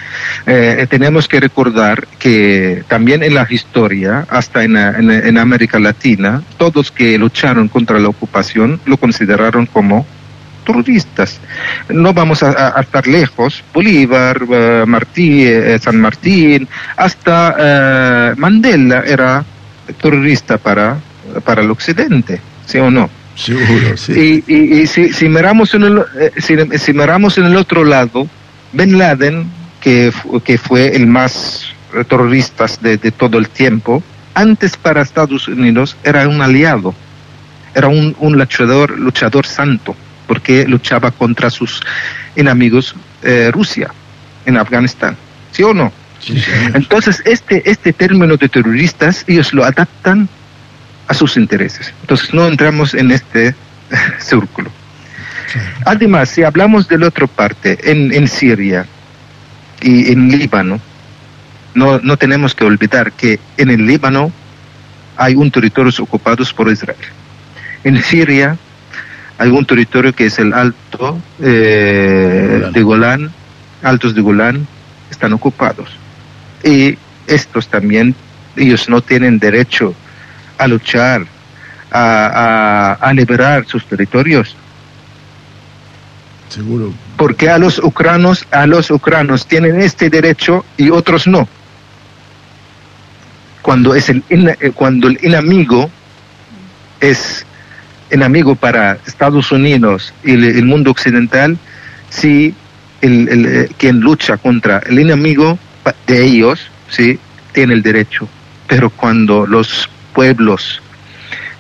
Tenemos 0.89 1.29
que 1.29 1.39
recordar 1.41 2.07
que 2.19 2.83
también 2.89 3.23
en 3.23 3.35
la 3.35 3.47
historia, 3.51 4.27
hasta 4.31 4.65
en, 4.65 4.77
en- 4.77 5.11
en 5.11 5.39
América 5.39 5.79
Latina, 5.79 6.43
todos 6.57 6.91
que 6.91 7.19
lucharon 7.19 7.69
contra 7.69 7.99
la 7.99 8.09
ocupación 8.09 8.81
lo 8.87 8.97
consideraron 8.97 9.67
como 9.67 10.07
terroristas. 10.61 11.39
No 11.89 12.13
vamos 12.13 12.43
a, 12.43 12.51
a- 12.51 12.79
a 12.79 12.81
estar 12.83 13.07
lejos. 13.07 13.63
Bolívar, 13.75 14.41
eh, 14.51 14.85
Martí, 14.87 15.45
eh, 15.47 15.79
San 15.81 16.01
Martín, 16.01 16.69
hasta 16.97 17.57
eh, 17.59 18.35
Mandela 18.37 19.03
era 19.07 19.45
terrorista 20.01 20.59
para, 20.59 20.99
para 21.45 21.63
el 21.63 21.71
occidente, 21.71 22.41
¿sí 22.67 22.79
o 22.79 22.91
no? 22.91 23.11
Seguro, 23.35 23.97
sí. 23.97 24.43
Y, 24.47 24.55
y- 24.55 24.81
y 24.83 24.87
si, 24.87 25.13
si 25.13 25.29
miramos 25.29 25.73
en 25.75 25.83
el, 25.85 26.03
si, 26.39 26.57
si 26.79 26.93
miramos 26.93 27.39
en 27.39 27.47
el 27.47 27.57
otro 27.57 27.85
lado, 27.85 28.27
Bin 28.73 28.99
Laden, 28.99 29.47
que, 29.81 30.13
que 30.45 30.59
fue 30.59 30.95
el 30.95 31.07
más 31.07 31.65
terrorista 32.09 32.67
de, 32.83 32.99
de 32.99 33.11
todo 33.11 33.39
el 33.39 33.49
tiempo, 33.49 34.03
antes 34.35 34.77
para 34.77 35.03
Estados 35.03 35.49
Unidos 35.49 35.97
era 36.05 36.29
un 36.29 36.41
aliado, 36.41 36.95
era 37.75 37.89
un, 37.89 38.15
un 38.21 38.37
luchador, 38.39 38.97
luchador 38.99 39.47
santo, 39.47 39.97
porque 40.31 40.65
luchaba 40.65 41.11
contra 41.11 41.51
sus 41.51 41.81
enemigos 42.37 42.95
eh, 43.25 43.51
Rusia 43.53 43.91
en 44.47 44.59
Afganistán, 44.59 45.17
¿sí 45.51 45.65
o 45.65 45.75
no? 45.75 45.93
Sí, 46.21 46.41
señor. 46.41 46.77
Entonces, 46.77 47.21
este, 47.25 47.69
este 47.69 47.93
término 47.93 48.37
de 48.37 48.49
terroristas, 48.49 49.25
ellos 49.27 49.53
lo 49.53 49.65
adaptan 49.65 50.29
a 51.09 51.15
sus 51.15 51.37
intereses. 51.37 51.93
Entonces, 52.03 52.33
no 52.33 52.47
entramos 52.47 52.95
en 52.95 53.11
este 53.11 53.57
círculo. 54.21 54.71
Además, 55.85 56.29
si 56.29 56.45
hablamos 56.45 56.87
de 56.87 56.99
la 56.99 57.09
otra 57.09 57.27
parte, 57.27 57.91
en, 57.91 58.13
en 58.13 58.29
Siria 58.29 58.87
y 59.83 60.13
en 60.13 60.29
Líbano, 60.29 60.81
no, 61.75 61.99
no 61.99 62.17
tenemos 62.17 62.55
que 62.55 62.65
olvidar 62.65 63.11
que 63.11 63.41
en 63.57 63.69
el 63.69 63.85
Líbano 63.85 64.31
hay 65.17 65.35
un 65.35 65.51
territorio 65.51 65.91
ocupados 65.99 66.53
por 66.53 66.71
Israel. 66.71 66.99
En 67.83 68.01
Siria 68.01 68.57
hay 69.41 69.49
un 69.49 69.65
territorio 69.65 70.13
que 70.15 70.27
es 70.27 70.39
el 70.39 70.53
Alto 70.53 71.19
eh, 71.41 72.69
de 72.73 72.83
Golán, 72.83 73.33
Altos 73.83 74.15
de 74.15 74.21
Golán, 74.21 74.67
están 75.11 75.33
ocupados. 75.33 75.89
Y 76.63 76.99
estos 77.27 77.67
también, 77.69 78.15
ellos 78.57 78.89
no 78.91 79.01
tienen 79.01 79.39
derecho 79.39 79.95
a 80.59 80.67
luchar, 80.69 81.25
a, 81.91 82.27
a- 82.27 82.93
a 83.09 83.13
liberar 83.15 83.65
sus 83.67 83.85
territorios. 83.87 84.55
Seguro. 86.51 86.93
Porque 87.17 87.49
a 87.49 87.57
los 87.59 87.79
ucranos, 87.79 88.47
a 88.51 88.67
los 88.67 88.91
ucranos 88.91 89.47
tienen 89.47 89.81
este 89.81 90.11
derecho 90.11 90.67
y 90.77 90.91
otros 90.91 91.27
no. 91.27 91.49
Cuando 93.63 93.95
es 93.95 94.09
el 94.11 94.23
eh, 94.29 94.73
cuando 94.75 95.09
el 95.09 95.19
enemigo 95.23 95.91
es 97.01 97.47
enemigo 98.11 98.55
para 98.55 98.99
Estados 99.07 99.53
Unidos 99.53 100.13
y 100.25 100.33
el, 100.33 100.65
mundo 100.65 100.91
occidental, 100.91 101.59
sí 102.09 102.55
el, 103.01 103.29
eh, 103.47 103.69
quien 103.79 104.01
lucha 104.01 104.37
contra 104.37 104.79
el 104.81 104.99
enemigo 104.99 105.59
de 106.07 106.25
ellos, 106.25 106.69
sí 106.89 107.19
tiene 107.53 107.75
el 107.75 107.83
derecho. 107.83 108.29
Pero 108.67 108.91
cuando 108.91 109.47
los 109.47 109.89
pueblos 110.13 110.81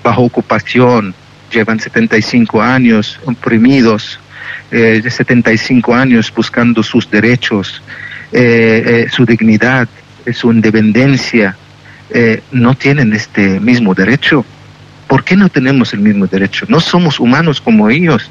bajo 0.03 0.23
ocupación 0.23 1.15
llevan 1.53 1.81
75 1.81 2.63
años 2.63 3.19
oprimidos, 3.25 4.19
eh, 4.71 5.01
de 5.03 5.11
75 5.11 5.95
años 5.95 6.33
buscando 6.35 6.83
sus 6.83 7.11
derechos, 7.11 7.83
eh, 8.33 8.83
eh, 8.87 9.11
su 9.11 9.27
dignidad, 9.27 9.89
eh, 10.25 10.33
su 10.33 10.53
independencia, 10.53 11.57
no 12.51 12.75
tienen 12.75 13.13
este 13.13 13.61
mismo 13.61 13.95
derecho. 13.95 14.45
¿Por 15.11 15.25
qué 15.25 15.35
no 15.35 15.49
tenemos 15.49 15.93
el 15.93 15.99
mismo 16.01 16.29
derecho? 16.29 16.67
No 16.69 16.79
somos 16.79 17.19
humanos 17.19 17.61
como 17.61 17.91
ellos. 17.91 18.31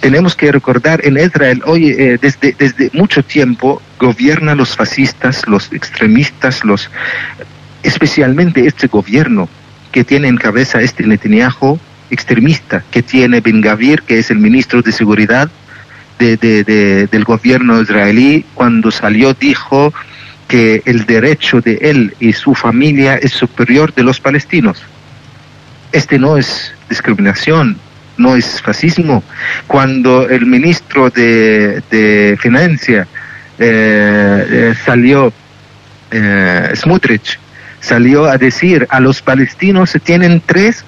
Tenemos 0.00 0.36
que 0.36 0.52
recordar 0.52 1.00
en 1.04 1.18
Israel, 1.18 1.62
oye, 1.66 1.90
eh, 2.14 2.18
desde, 2.22 2.54
desde 2.56 2.90
mucho 2.94 3.22
tiempo 3.24 3.82
gobiernan 3.98 4.56
los 4.58 4.76
fascistas, 4.76 5.46
los 5.48 5.72
extremistas, 5.72 6.64
los 6.64 6.88
especialmente 7.82 8.64
este 8.66 8.86
gobierno 8.86 9.48
que 9.90 10.04
tiene 10.04 10.28
en 10.28 10.36
cabeza 10.36 10.80
este 10.80 11.04
Netanyahu 11.04 11.80
extremista, 12.10 12.84
que 12.92 13.02
tiene 13.02 13.40
Ben 13.40 13.60
Gavir, 13.60 14.02
que 14.02 14.18
es 14.20 14.30
el 14.30 14.38
ministro 14.38 14.80
de 14.80 14.92
Seguridad 14.92 15.50
de- 16.20 16.36
del 17.10 17.24
gobierno 17.24 17.80
israelí, 17.82 18.44
cuando 18.54 18.92
salió 18.92 19.34
dijo 19.34 19.92
que 20.46 20.82
el 20.84 21.04
derecho 21.04 21.60
de 21.60 21.78
él 21.80 22.14
y 22.20 22.32
su 22.32 22.54
familia 22.54 23.16
es 23.16 23.32
superior 23.32 23.92
de 23.92 24.02
los 24.04 24.20
palestinos. 24.20 24.80
Este 25.92 26.18
no 26.18 26.36
es 26.36 26.72
discriminación, 26.88 27.76
no 28.16 28.36
es 28.36 28.62
fascismo. 28.62 29.24
Cuando 29.66 30.28
el 30.28 30.46
ministro 30.46 31.10
de, 31.10 31.82
de 31.90 32.38
Financia 32.40 33.06
eh, 33.58 34.74
salió 34.84 35.32
Smutrich, 36.74 37.38
salió 37.80 38.26
a 38.26 38.36
decir 38.36 38.86
a 38.90 39.00
los 39.00 39.22
palestinos 39.22 39.96
tienen 40.04 40.42
tres 40.44 40.84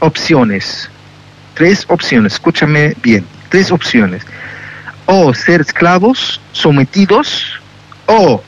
opciones, 0.00 0.90
tres 1.54 1.84
opciones, 1.88 2.34
escúchame 2.34 2.94
bien, 3.02 3.24
tres 3.48 3.70
opciones, 3.70 4.22
o 5.06 5.32
ser 5.34 5.60
esclavos, 5.60 6.40
sometidos, 6.52 7.60
o 8.06 8.42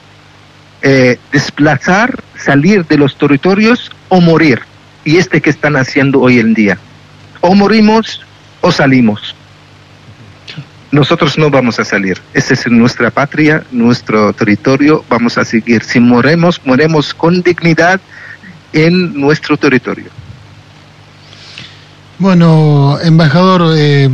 desplazar, 1.33 2.23
salir 2.37 2.87
de 2.87 2.99
los 2.99 3.17
territorios 3.17 3.91
o 4.09 4.21
morir. 4.21 4.61
Y 5.05 5.17
este 5.17 5.41
que 5.41 5.51
están 5.51 5.77
haciendo 5.77 6.21
hoy 6.21 6.39
en 6.39 6.55
día. 6.55 6.79
O 7.41 7.55
morimos 7.55 8.21
o 8.61 8.73
salimos 8.73 9.35
nosotros 10.91 11.39
no 11.39 11.51
vamos 11.51 11.79
a 11.79 11.85
salir. 11.85 12.21
Esta 12.33 12.55
es 12.55 12.67
nuestra 12.71 13.11
patria, 13.11 13.65
nuestro 13.71 14.33
territorio, 14.33 15.05
vamos 15.09 15.37
a 15.39 15.45
seguir. 15.45 15.83
Si 15.85 16.01
moremos, 16.01 16.61
moremos 16.65 17.13
con 17.15 17.43
dignidad 17.43 18.01
en 18.73 19.19
nuestro 19.19 19.57
territorio. 19.57 20.07
Bueno, 22.19 22.99
embajador, 23.03 23.75
eh, 23.77 24.09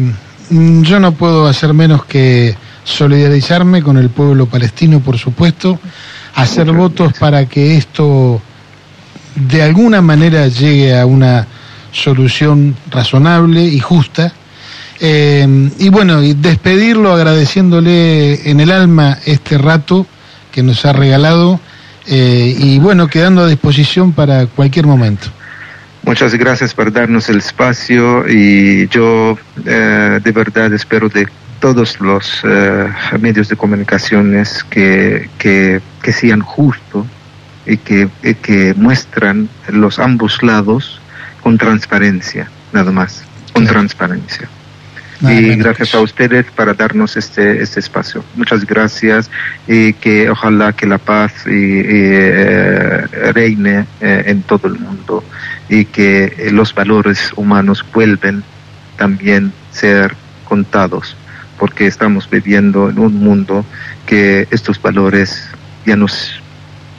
yo 0.51 1.01
no 1.01 1.13
puedo 1.13 1.47
hacer 1.47 1.73
menos 1.73 2.05
que 2.05 2.57
solidarizarme 2.83 3.83
con 3.83 3.97
el 3.97 4.11
pueblo 4.11 4.47
palestino, 4.47 5.01
por 5.01 5.17
supuesto, 5.17 5.79
hacer 6.35 6.71
votos 6.73 7.15
para 7.19 7.47
que 7.47 7.77
esto 7.77 8.43
de 9.35 9.63
alguna 9.63 10.01
manera 10.01 10.49
llegue 10.49 10.99
a 10.99 11.07
una 11.07 11.47
solución 11.93 12.77
razonable 12.91 13.63
y 13.65 13.79
justa 13.79 14.33
eh, 15.01 15.71
y 15.79 15.89
bueno, 15.89 16.23
y 16.23 16.35
despedirlo 16.35 17.13
agradeciéndole 17.13 18.49
en 18.49 18.61
el 18.61 18.71
alma 18.71 19.19
este 19.25 19.59
rato 19.59 20.07
que 20.53 20.63
nos 20.63 20.85
ha 20.85 20.93
regalado 20.93 21.61
eh, 22.07 22.55
y 22.59 22.79
bueno, 22.79 23.09
quedando 23.09 23.43
a 23.43 23.49
disposición 23.49 24.13
para 24.13 24.47
cualquier 24.47 24.87
momento. 24.87 25.27
Muchas 26.03 26.35
gracias 26.35 26.75
por 26.75 26.93
darnos 26.93 27.29
el 27.29 27.39
espacio 27.39 28.29
y 28.29 28.89
yo 28.89 29.39
eh, 29.65 30.21
de 30.23 30.33
verdad 30.33 30.73
espero 30.73 31.09
de 31.09 31.27
todos 31.61 31.99
los 31.99 32.43
medios 33.19 33.49
de 33.49 33.57
comunicaciones 33.57 34.63
que, 34.65 35.31
que, 35.39 35.81
sean 36.13 36.41
justos 36.41 37.07
y 37.67 37.77
que, 37.77 38.09
que 38.43 38.75
muestran 38.75 39.49
los 39.69 39.99
ambos 39.99 40.43
lados 40.43 41.01
con 41.43 41.59
transparencia, 41.59 42.49
nada 42.73 42.93
más, 42.93 43.25
con 43.53 43.67
transparencia. 43.67 44.49
Y 45.21 45.57
gracias 45.57 45.95
a 45.95 46.01
ustedes 46.01 46.45
para 46.51 46.75
darnos 46.75 47.17
este, 47.17 47.63
este 47.63 47.81
espacio. 47.81 48.25
Muchas 48.35 48.67
gracias 48.67 49.31
y 49.67 49.95
que 49.95 50.29
ojalá 50.29 50.73
que 50.73 50.87
la 50.87 50.99
paz 50.99 51.33
eh, 51.47 53.07
reine 53.33 53.87
eh, 54.01 54.25
en 54.27 54.43
todo 54.43 54.69
el 54.69 54.79
mundo 54.79 55.25
y 55.69 55.87
que 55.87 56.51
los 56.53 56.75
valores 56.75 57.33
humanos 57.37 57.85
vuelven 57.95 58.43
también 58.99 59.53
ser 59.73 60.15
contados 60.47 61.17
porque 61.59 61.87
estamos 61.87 62.29
viviendo 62.29 62.91
en 62.91 62.99
un 62.99 63.15
mundo 63.15 63.65
que 64.07 64.47
estos 64.51 64.81
valores 64.81 65.49
ya 65.87 65.97
nos, 65.97 66.43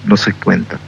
no 0.05 0.17
se 0.17 0.33
cuentan. 0.33 0.79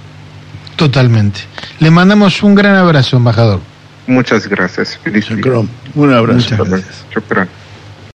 Totalmente. 0.75 1.41
Le 1.79 1.91
mandamos 1.91 2.43
un 2.43 2.55
gran 2.55 2.75
abrazo, 2.75 3.17
embajador. 3.17 3.59
Muchas 4.05 4.47
gracias. 4.47 4.97
Feliz 5.03 5.29
Un 5.29 6.13
abrazo. 6.13 6.55
Muchas 6.55 6.69
gracias. 6.69 7.66